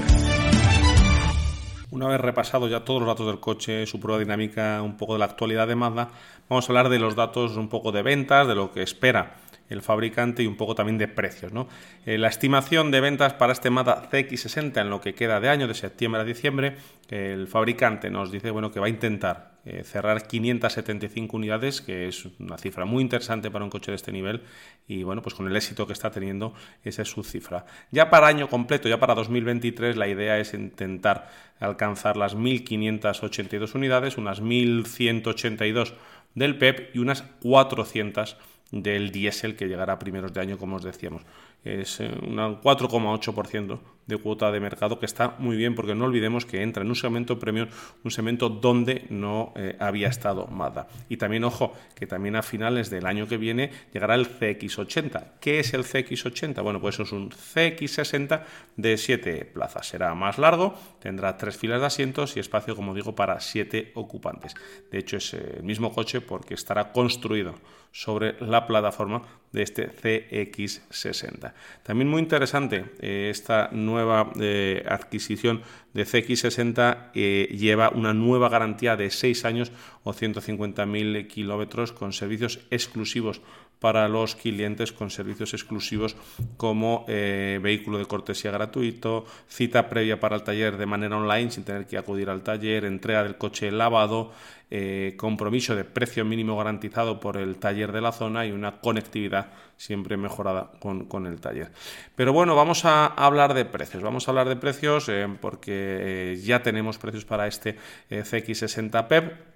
Una 1.90 2.06
vez 2.06 2.20
repasado 2.20 2.68
ya 2.68 2.84
todos 2.84 3.00
los 3.00 3.08
datos 3.08 3.26
del 3.26 3.40
coche, 3.40 3.86
su 3.86 3.98
prueba 3.98 4.20
dinámica, 4.20 4.82
un 4.82 4.96
poco 4.96 5.14
de 5.14 5.18
la 5.18 5.24
actualidad 5.24 5.66
de 5.66 5.74
Mazda, 5.74 6.10
vamos 6.48 6.64
a 6.64 6.72
hablar 6.72 6.90
de 6.90 7.00
los 7.00 7.16
datos 7.16 7.56
un 7.56 7.68
poco 7.68 7.90
de 7.90 8.02
ventas, 8.02 8.46
de 8.46 8.54
lo 8.54 8.70
que 8.70 8.82
espera 8.82 9.34
el 9.68 9.82
fabricante 9.82 10.42
y 10.42 10.46
un 10.46 10.56
poco 10.56 10.74
también 10.74 10.98
de 10.98 11.08
precios. 11.08 11.52
¿no? 11.52 11.68
Eh, 12.06 12.18
la 12.18 12.28
estimación 12.28 12.90
de 12.90 13.00
ventas 13.00 13.34
para 13.34 13.52
este 13.52 13.70
Mazda 13.70 14.10
CX60 14.10 14.80
en 14.80 14.90
lo 14.90 15.00
que 15.00 15.14
queda 15.14 15.40
de 15.40 15.48
año, 15.48 15.68
de 15.68 15.74
septiembre 15.74 16.20
a 16.20 16.24
diciembre, 16.24 16.76
el 17.08 17.46
fabricante 17.46 18.10
nos 18.10 18.30
dice 18.30 18.50
bueno, 18.50 18.70
que 18.70 18.80
va 18.80 18.86
a 18.86 18.90
intentar 18.90 19.54
eh, 19.66 19.82
cerrar 19.82 20.26
575 20.26 21.36
unidades, 21.36 21.80
que 21.80 22.06
es 22.06 22.26
una 22.38 22.58
cifra 22.58 22.84
muy 22.84 23.02
interesante 23.02 23.50
para 23.50 23.64
un 23.64 23.70
coche 23.70 23.90
de 23.92 23.96
este 23.96 24.12
nivel 24.12 24.42
y 24.86 25.02
bueno, 25.04 25.22
pues 25.22 25.34
con 25.34 25.48
el 25.48 25.56
éxito 25.56 25.86
que 25.86 25.94
está 25.94 26.10
teniendo, 26.10 26.52
esa 26.82 27.00
es 27.00 27.08
su 27.08 27.24
cifra. 27.24 27.64
Ya 27.90 28.10
para 28.10 28.26
año 28.26 28.48
completo, 28.50 28.90
ya 28.90 29.00
para 29.00 29.14
2023, 29.14 29.96
la 29.96 30.06
idea 30.06 30.38
es 30.38 30.52
intentar 30.52 31.30
alcanzar 31.60 32.18
las 32.18 32.36
1.582 32.36 33.74
unidades, 33.74 34.18
unas 34.18 34.42
1.182 34.42 35.94
del 36.34 36.58
PEP 36.58 36.94
y 36.94 36.98
unas 36.98 37.22
400 37.42 38.36
del 38.82 39.10
diésel 39.10 39.56
que 39.56 39.66
llegará 39.66 39.94
a 39.94 39.98
primeros 39.98 40.32
de 40.32 40.40
año, 40.40 40.58
como 40.58 40.76
os 40.76 40.82
decíamos. 40.82 41.22
Es 41.64 42.00
eh, 42.00 42.10
un 42.22 42.36
4,8% 42.36 43.78
de 44.06 44.16
cuota 44.16 44.50
de 44.50 44.60
mercado 44.60 44.98
que 44.98 45.06
está 45.06 45.36
muy 45.38 45.56
bien 45.56 45.74
porque 45.74 45.94
no 45.94 46.04
olvidemos 46.04 46.44
que 46.46 46.62
entra 46.62 46.82
en 46.82 46.88
un 46.88 46.96
segmento 46.96 47.38
premium, 47.38 47.68
un 48.02 48.10
segmento 48.10 48.48
donde 48.48 49.06
no 49.10 49.52
eh, 49.56 49.76
había 49.80 50.08
estado 50.08 50.46
Mazda. 50.46 50.88
Y 51.08 51.16
también, 51.16 51.44
ojo, 51.44 51.72
que 51.94 52.06
también 52.06 52.36
a 52.36 52.42
finales 52.42 52.90
del 52.90 53.06
año 53.06 53.26
que 53.26 53.36
viene 53.36 53.70
llegará 53.92 54.14
el 54.14 54.28
CX80. 54.28 55.24
¿Qué 55.40 55.60
es 55.60 55.74
el 55.74 55.84
CX80? 55.84 56.62
Bueno, 56.62 56.80
pues 56.80 56.98
es 57.00 57.12
un 57.12 57.30
CX60 57.30 58.42
de 58.76 58.96
7 58.96 59.44
plazas. 59.52 59.86
Será 59.86 60.14
más 60.14 60.38
largo, 60.38 60.74
tendrá 61.00 61.36
tres 61.36 61.56
filas 61.56 61.80
de 61.80 61.86
asientos 61.86 62.36
y 62.36 62.40
espacio, 62.40 62.76
como 62.76 62.94
digo, 62.94 63.14
para 63.14 63.40
7 63.40 63.92
ocupantes. 63.94 64.54
De 64.90 64.98
hecho, 64.98 65.16
es 65.16 65.34
eh, 65.34 65.54
el 65.56 65.62
mismo 65.62 65.92
coche 65.92 66.20
porque 66.20 66.54
estará 66.54 66.92
construido 66.92 67.54
sobre 67.94 68.34
la 68.40 68.66
plataforma 68.66 69.22
de 69.52 69.62
este 69.62 69.88
CX60. 69.88 71.52
También 71.84 72.08
muy 72.08 72.20
interesante 72.20 72.86
eh, 72.98 73.28
esta 73.30 73.68
nueva 73.70 73.93
eh, 74.40 74.84
adquisición 74.88 75.62
de 75.92 76.04
CX60 76.04 77.10
eh, 77.14 77.48
lleva 77.56 77.90
una 77.90 78.12
nueva 78.14 78.48
garantía 78.48 78.96
de 78.96 79.10
6 79.10 79.44
años 79.44 79.72
o 80.02 80.12
150.000 80.12 81.26
kilómetros 81.28 81.92
con 81.92 82.12
servicios 82.12 82.60
exclusivos 82.70 83.40
para 83.78 84.08
los 84.08 84.34
clientes 84.34 84.92
con 84.92 85.10
servicios 85.10 85.52
exclusivos 85.52 86.16
como 86.56 87.04
vehículo 87.06 87.98
de 87.98 88.06
cortesía 88.06 88.50
gratuito, 88.50 89.26
cita 89.48 89.88
previa 89.88 90.20
para 90.20 90.36
el 90.36 90.42
taller 90.42 90.76
de 90.76 90.86
manera 90.86 91.16
online 91.16 91.50
sin 91.50 91.64
tener 91.64 91.86
que 91.86 91.98
acudir 91.98 92.30
al 92.30 92.42
taller, 92.42 92.84
entrega 92.84 93.22
del 93.22 93.36
coche 93.36 93.70
lavado, 93.70 94.32
eh, 94.76 95.14
compromiso 95.16 95.76
de 95.76 95.84
precio 95.84 96.24
mínimo 96.24 96.56
garantizado 96.56 97.20
por 97.20 97.36
el 97.36 97.56
taller 97.58 97.92
de 97.92 98.00
la 98.00 98.10
zona 98.10 98.44
y 98.44 98.50
una 98.50 98.80
conectividad 98.80 99.52
siempre 99.76 100.16
mejorada 100.16 100.72
con, 100.80 101.26
el 101.26 101.40
taller. 101.40 101.70
Pero 102.16 102.32
bueno, 102.32 102.56
vamos 102.56 102.84
a 102.84 103.06
hablar 103.06 103.54
de 103.54 103.66
precios. 103.66 104.02
Vamos 104.02 104.26
a 104.26 104.32
hablar 104.32 104.48
de 104.48 104.56
precios 104.56 105.08
eh, 105.08 105.28
porque 105.40 106.32
eh, 106.32 106.40
ya 106.42 106.62
tenemos 106.62 106.98
precios 106.98 107.24
para 107.24 107.46
este 107.46 107.76
CX60 108.10 109.06
PEP 109.06 109.53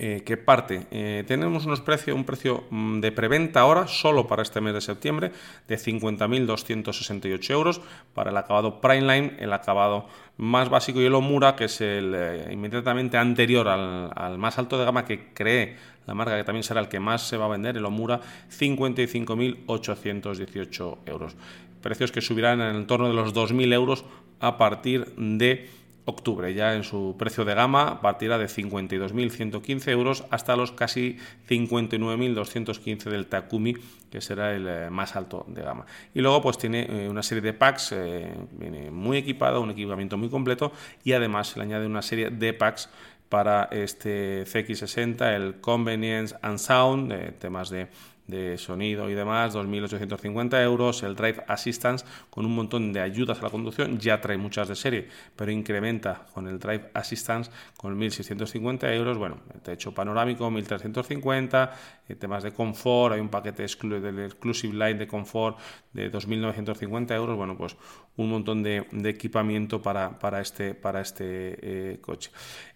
eh, 0.00 0.22
que 0.24 0.36
parte. 0.36 0.86
Eh, 0.92 1.24
tenemos 1.26 1.66
unos 1.66 1.80
precios, 1.80 2.16
un 2.16 2.22
precio 2.24 2.62
mm, 2.70 3.00
de 3.00 3.10
preventa 3.10 3.58
ahora, 3.60 3.88
solo 3.88 4.28
para 4.28 4.42
este 4.42 4.60
mes 4.60 4.74
de 4.74 4.80
septiembre, 4.80 5.32
de 5.66 5.76
50.268 5.76 7.50
euros. 7.50 7.80
Para 8.14 8.30
el 8.30 8.36
acabado 8.36 8.80
Primeline, 8.80 9.34
el 9.40 9.52
acabado 9.52 10.06
más 10.36 10.68
básico 10.68 11.00
y 11.00 11.06
el 11.06 11.14
Omura, 11.14 11.56
que 11.56 11.64
es 11.64 11.80
el 11.80 12.14
eh, 12.14 12.50
inmediatamente 12.52 13.16
anterior 13.16 13.66
al, 13.68 14.12
al, 14.14 14.38
más 14.38 14.56
alto 14.58 14.78
de 14.78 14.84
gama 14.84 15.04
que 15.04 15.32
cree 15.34 15.76
la 16.06 16.14
marca, 16.14 16.36
que 16.36 16.44
también 16.44 16.62
será 16.62 16.78
el 16.80 16.86
que 16.88 17.00
más 17.00 17.26
se 17.28 17.36
va 17.36 17.46
a 17.46 17.48
vender, 17.48 17.76
el 17.76 17.84
Omura, 17.84 18.20
55.818 18.50 20.98
euros. 21.06 21.34
Precios 21.82 22.12
que 22.12 22.20
subirán 22.20 22.60
en 22.60 22.68
el 22.68 22.76
entorno 22.76 23.08
de 23.08 23.14
los 23.14 23.34
2.000 23.34 23.72
euros 23.72 24.04
a 24.38 24.56
partir 24.56 25.12
de 25.16 25.68
octubre. 26.08 26.54
Ya 26.54 26.74
en 26.74 26.84
su 26.84 27.16
precio 27.18 27.44
de 27.44 27.54
gama 27.54 28.00
partirá 28.00 28.38
de 28.38 28.46
52.115 28.46 29.90
euros 29.90 30.24
hasta 30.30 30.56
los 30.56 30.72
casi 30.72 31.18
59.215 31.48 33.10
del 33.10 33.26
Takumi, 33.26 33.74
que 34.10 34.22
será 34.22 34.54
el 34.54 34.66
eh, 34.66 34.90
más 34.90 35.16
alto 35.16 35.44
de 35.48 35.62
gama. 35.62 35.84
Y 36.14 36.20
luego 36.20 36.40
pues 36.40 36.56
tiene 36.56 36.86
eh, 36.88 37.08
una 37.08 37.22
serie 37.22 37.42
de 37.42 37.52
packs, 37.52 37.92
eh, 37.92 38.32
viene 38.52 38.90
muy 38.90 39.18
equipado, 39.18 39.60
un 39.60 39.70
equipamiento 39.70 40.16
muy 40.16 40.30
completo 40.30 40.72
y 41.04 41.12
además 41.12 41.48
se 41.48 41.58
le 41.58 41.66
añade 41.66 41.86
una 41.86 42.02
serie 42.02 42.30
de 42.30 42.54
packs 42.54 42.88
para 43.28 43.64
este 43.64 44.44
CX60, 44.44 45.34
el 45.34 45.60
Convenience 45.60 46.34
and 46.40 46.58
Sound, 46.58 47.38
temas 47.38 47.68
de 47.68 47.88
de 48.28 48.58
sonido 48.58 49.10
y 49.10 49.14
demás, 49.14 49.54
2.850 49.54 50.62
euros, 50.62 51.02
el 51.02 51.16
Drive 51.16 51.42
Assistance 51.48 52.04
con 52.30 52.46
un 52.46 52.54
montón 52.54 52.92
de 52.92 53.00
ayudas 53.00 53.40
a 53.40 53.44
la 53.44 53.50
conducción, 53.50 53.98
ya 53.98 54.20
trae 54.20 54.36
muchas 54.36 54.68
de 54.68 54.76
serie, 54.76 55.08
pero 55.34 55.50
incrementa 55.50 56.26
con 56.32 56.46
el 56.46 56.58
Drive 56.58 56.90
Assistance 56.94 57.50
con 57.76 57.98
1.650 57.98 58.94
euros, 58.94 59.18
bueno, 59.18 59.38
el 59.52 59.60
techo 59.60 59.92
panorámico 59.92 60.48
1.350, 60.48 61.70
eh, 62.08 62.14
temas 62.14 62.42
de 62.42 62.52
confort, 62.52 63.14
hay 63.14 63.20
un 63.20 63.28
paquete 63.28 63.62
del 63.62 64.18
Exclusive 64.20 64.72
Line 64.72 64.94
de 64.94 65.06
confort 65.06 65.58
de 65.92 66.10
2.950 66.10 67.14
euros, 67.14 67.36
bueno, 67.36 67.56
pues 67.56 67.76
un 68.16 68.30
montón 68.30 68.62
de, 68.62 68.86
equipamiento 69.04 69.80
para, 69.80 70.18
para, 70.18 70.40
este, 70.40 70.74
para 70.74 71.00
este 71.00 71.24
eh, 71.24 71.98
coche. 72.00 72.30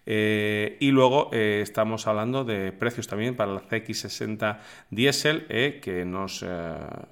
Eh, 0.05 0.77
y 0.79 0.91
luego 0.91 1.29
estamos 1.31 2.07
hablando 2.07 2.43
de 2.43 2.73
precios 2.73 3.07
también 3.07 3.35
para 3.35 3.53
el 3.53 3.59
CX60 3.59 4.59
Diesel, 4.89 5.45
que 5.81 6.03
nos 6.05 6.45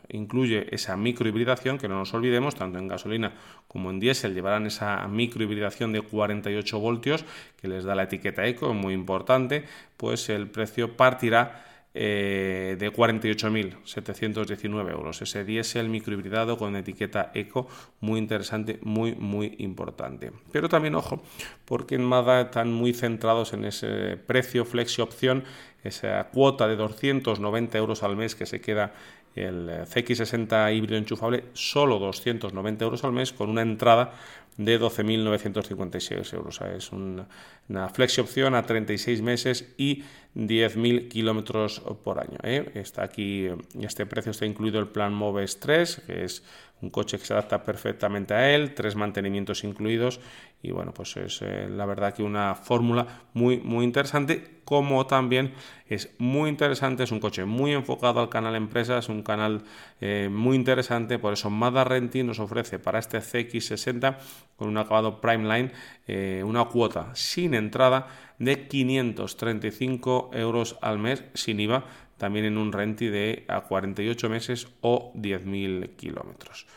incluye 0.09 0.67
esa 0.75 0.97
microhibridación, 0.97 1.77
que 1.77 1.87
no 1.87 1.97
nos 1.97 2.13
olvidemos, 2.13 2.55
tanto 2.55 2.79
en 2.79 2.87
gasolina 2.87 3.33
como 3.71 3.89
en 3.89 4.01
diésel 4.01 4.33
llevarán 4.33 4.65
esa 4.65 5.07
microhibridación 5.07 5.93
de 5.93 6.01
48 6.01 6.77
voltios, 6.77 7.23
que 7.55 7.69
les 7.69 7.85
da 7.85 7.95
la 7.95 8.03
etiqueta 8.03 8.45
eco, 8.45 8.73
muy 8.73 8.93
importante, 8.93 9.63
pues 9.95 10.27
el 10.27 10.49
precio 10.49 10.97
partirá 10.97 11.70
eh, 11.93 12.77
de 12.79 12.93
48.719 12.93 14.91
euros. 14.91 15.21
Ese 15.21 15.43
diésel 15.43 15.89
microhibridado 15.89 16.57
con 16.57 16.77
etiqueta 16.77 17.31
eco, 17.33 17.67
muy 17.99 18.19
interesante, 18.19 18.79
muy, 18.81 19.13
muy 19.15 19.55
importante. 19.59 20.31
Pero 20.51 20.69
también, 20.69 20.95
ojo, 20.95 21.21
porque 21.65 21.95
en 21.95 22.05
Mazda 22.05 22.41
están 22.41 22.71
muy 22.71 22.93
centrados 22.93 23.51
en 23.53 23.65
ese 23.65 24.15
precio 24.15 24.63
flexi 24.63 25.01
opción, 25.01 25.43
esa 25.83 26.29
cuota 26.31 26.67
de 26.67 26.77
290 26.77 27.77
euros 27.77 28.03
al 28.03 28.15
mes 28.15 28.35
que 28.35 28.45
se 28.45 28.61
queda 28.61 28.93
el 29.35 29.69
CX60 29.69 30.75
híbrido 30.75 30.97
enchufable, 30.97 31.45
solo 31.53 31.99
290 31.99 32.83
euros 32.83 33.03
al 33.03 33.13
mes 33.13 33.31
con 33.31 33.49
una 33.49 33.61
entrada 33.61 34.13
de 34.57 34.79
12.956 34.79 36.33
euros. 36.33 36.61
es 36.61 36.91
una 36.91 37.89
flexi 37.89 38.21
opción 38.21 38.55
a 38.55 38.63
36 38.63 39.21
meses 39.21 39.73
y 39.77 40.03
10.000 40.35 41.09
kilómetros 41.09 41.81
por 42.03 42.19
año. 42.19 42.37
¿eh? 42.43 42.71
Está 42.75 43.03
aquí, 43.03 43.47
este 43.79 44.05
precio 44.05 44.31
está 44.31 44.45
incluido 44.45 44.79
el 44.79 44.87
plan 44.87 45.13
Moves 45.13 45.59
3, 45.59 46.03
que 46.05 46.23
es 46.23 46.43
un 46.81 46.89
coche 46.89 47.17
que 47.17 47.25
se 47.25 47.33
adapta 47.33 47.63
perfectamente 47.63 48.33
a 48.33 48.53
él, 48.53 48.73
tres 48.73 48.95
mantenimientos 48.95 49.63
incluidos 49.63 50.19
y 50.63 50.71
bueno, 50.71 50.93
pues 50.93 51.17
es 51.17 51.41
eh, 51.41 51.67
la 51.69 51.85
verdad 51.85 52.13
que 52.13 52.23
una 52.23 52.55
fórmula 52.55 53.23
muy 53.33 53.57
muy 53.57 53.83
interesante, 53.83 54.61
como 54.63 55.07
también 55.07 55.53
es 55.87 56.13
muy 56.19 56.49
interesante, 56.49 57.03
es 57.03 57.11
un 57.11 57.19
coche 57.19 57.45
muy 57.45 57.73
enfocado 57.73 58.19
al 58.19 58.29
canal 58.29 58.55
empresas, 58.55 59.09
un 59.09 59.23
canal 59.23 59.63
eh, 59.99 60.29
muy 60.31 60.55
interesante, 60.55 61.17
por 61.19 61.33
eso 61.33 61.49
Mazda 61.49 61.83
Renting 61.83 62.25
nos 62.27 62.39
ofrece 62.39 62.79
para 62.79 62.99
este 62.99 63.19
CX60 63.19 64.17
con 64.55 64.69
un 64.69 64.77
acabado 64.77 65.19
Prime 65.19 65.43
Line 65.43 65.71
eh, 66.07 66.43
una 66.45 66.65
cuota 66.65 67.09
sin 67.15 67.53
entrada 67.55 68.07
de 68.37 68.67
535 68.67 70.31
euros 70.33 70.77
al 70.81 70.99
mes 70.99 71.23
sin 71.33 71.59
IVA, 71.59 71.85
también 72.17 72.45
en 72.45 72.57
un 72.57 72.71
renti 72.71 73.07
de 73.07 73.45
a 73.47 73.61
48 73.61 74.29
meses 74.29 74.67
o 74.81 75.11
10.000 75.15 75.95
kilómetros. 75.95 76.67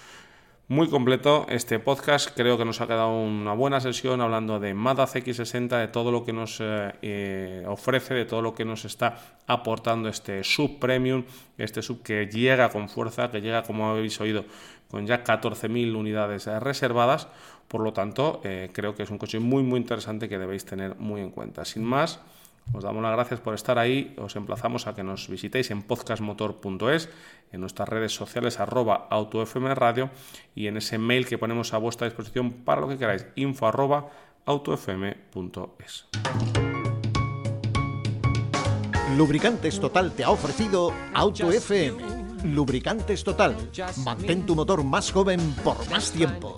Muy 0.67 0.89
completo 0.89 1.45
este 1.51 1.79
podcast, 1.79 2.31
creo 2.35 2.57
que 2.57 2.65
nos 2.65 2.81
ha 2.81 2.87
quedado 2.87 3.15
una 3.21 3.53
buena 3.53 3.83
sesión 3.83 4.23
hablando 4.23 4.59
de 4.59 4.73
Mazda 4.73 5.05
CX60, 5.05 5.79
de 5.79 5.89
todo 5.89 6.11
lo 6.11 6.25
que 6.25 6.33
nos 6.33 6.59
eh, 6.59 6.91
eh, 7.03 7.65
ofrece, 7.69 8.15
de 8.15 8.25
todo 8.25 8.41
lo 8.41 8.55
que 8.55 8.65
nos 8.65 8.87
está 8.87 9.19
aportando 9.47 10.09
este 10.09 10.43
sub 10.43 10.79
premium, 10.79 11.25
este 11.59 11.83
sub 11.83 12.03
que 12.03 12.29
llega 12.29 12.71
con 12.71 12.89
fuerza, 12.89 13.31
que 13.31 13.43
llega 13.43 13.62
como 13.62 13.91
habéis 13.91 14.19
oído 14.23 14.47
con 14.91 15.07
ya 15.07 15.23
14.000 15.23 15.95
unidades 15.95 16.47
reservadas, 16.47 17.29
por 17.69 17.83
lo 17.83 17.93
tanto 17.93 18.41
eh, 18.43 18.71
creo 18.73 18.95
que 18.95 19.03
es 19.03 19.11
un 19.11 19.19
coche 19.19 19.41
muy 19.41 19.62
muy 19.62 19.79
interesante 19.79 20.31
que 20.31 20.39
debéis 20.39 20.65
tener 20.65 20.97
muy 20.97 21.21
en 21.21 21.31
cuenta. 21.31 21.67
Sin 21.67 21.85
más, 21.85 22.21
os 22.73 22.83
damos 22.83 23.03
las 23.03 23.12
gracias 23.12 23.41
por 23.41 23.55
estar 23.55 23.79
ahí. 23.79 24.15
Os 24.19 24.37
emplazamos 24.37 24.87
a 24.87 24.95
que 24.95 25.03
nos 25.03 25.29
visitéis 25.29 25.71
en 25.71 25.83
podcastmotor.es, 25.83 27.09
en 27.53 27.61
nuestras 27.61 27.89
redes 27.89 28.15
sociales 28.15 28.59
arroba 28.61 29.07
autofmradio 29.11 30.11
y 30.55 30.67
en 30.67 30.77
ese 30.77 30.99
mail 30.99 31.27
que 31.27 31.39
ponemos 31.39 31.75
a 31.75 31.79
vuestra 31.79 32.07
disposición 32.07 32.53
para 32.65 32.81
lo 32.81 32.89
que 32.89 32.99
queráis, 32.99 33.27
info 33.37 33.67
arroba 33.67 34.11
autofm.es. 34.47 36.07
Lubricantes 39.17 39.79
Total 39.79 40.12
te 40.12 40.25
ha 40.25 40.31
ofrecido 40.31 40.93
Auto 41.12 41.53
FM. 41.53 42.25
Lubricantes 42.45 43.23
Total. 43.23 43.57
Mantén 44.05 44.45
tu 44.45 44.55
motor 44.55 44.83
más 44.83 45.12
joven 45.12 45.41
por 45.62 45.79
más 45.89 46.11
tiempo. 46.11 46.57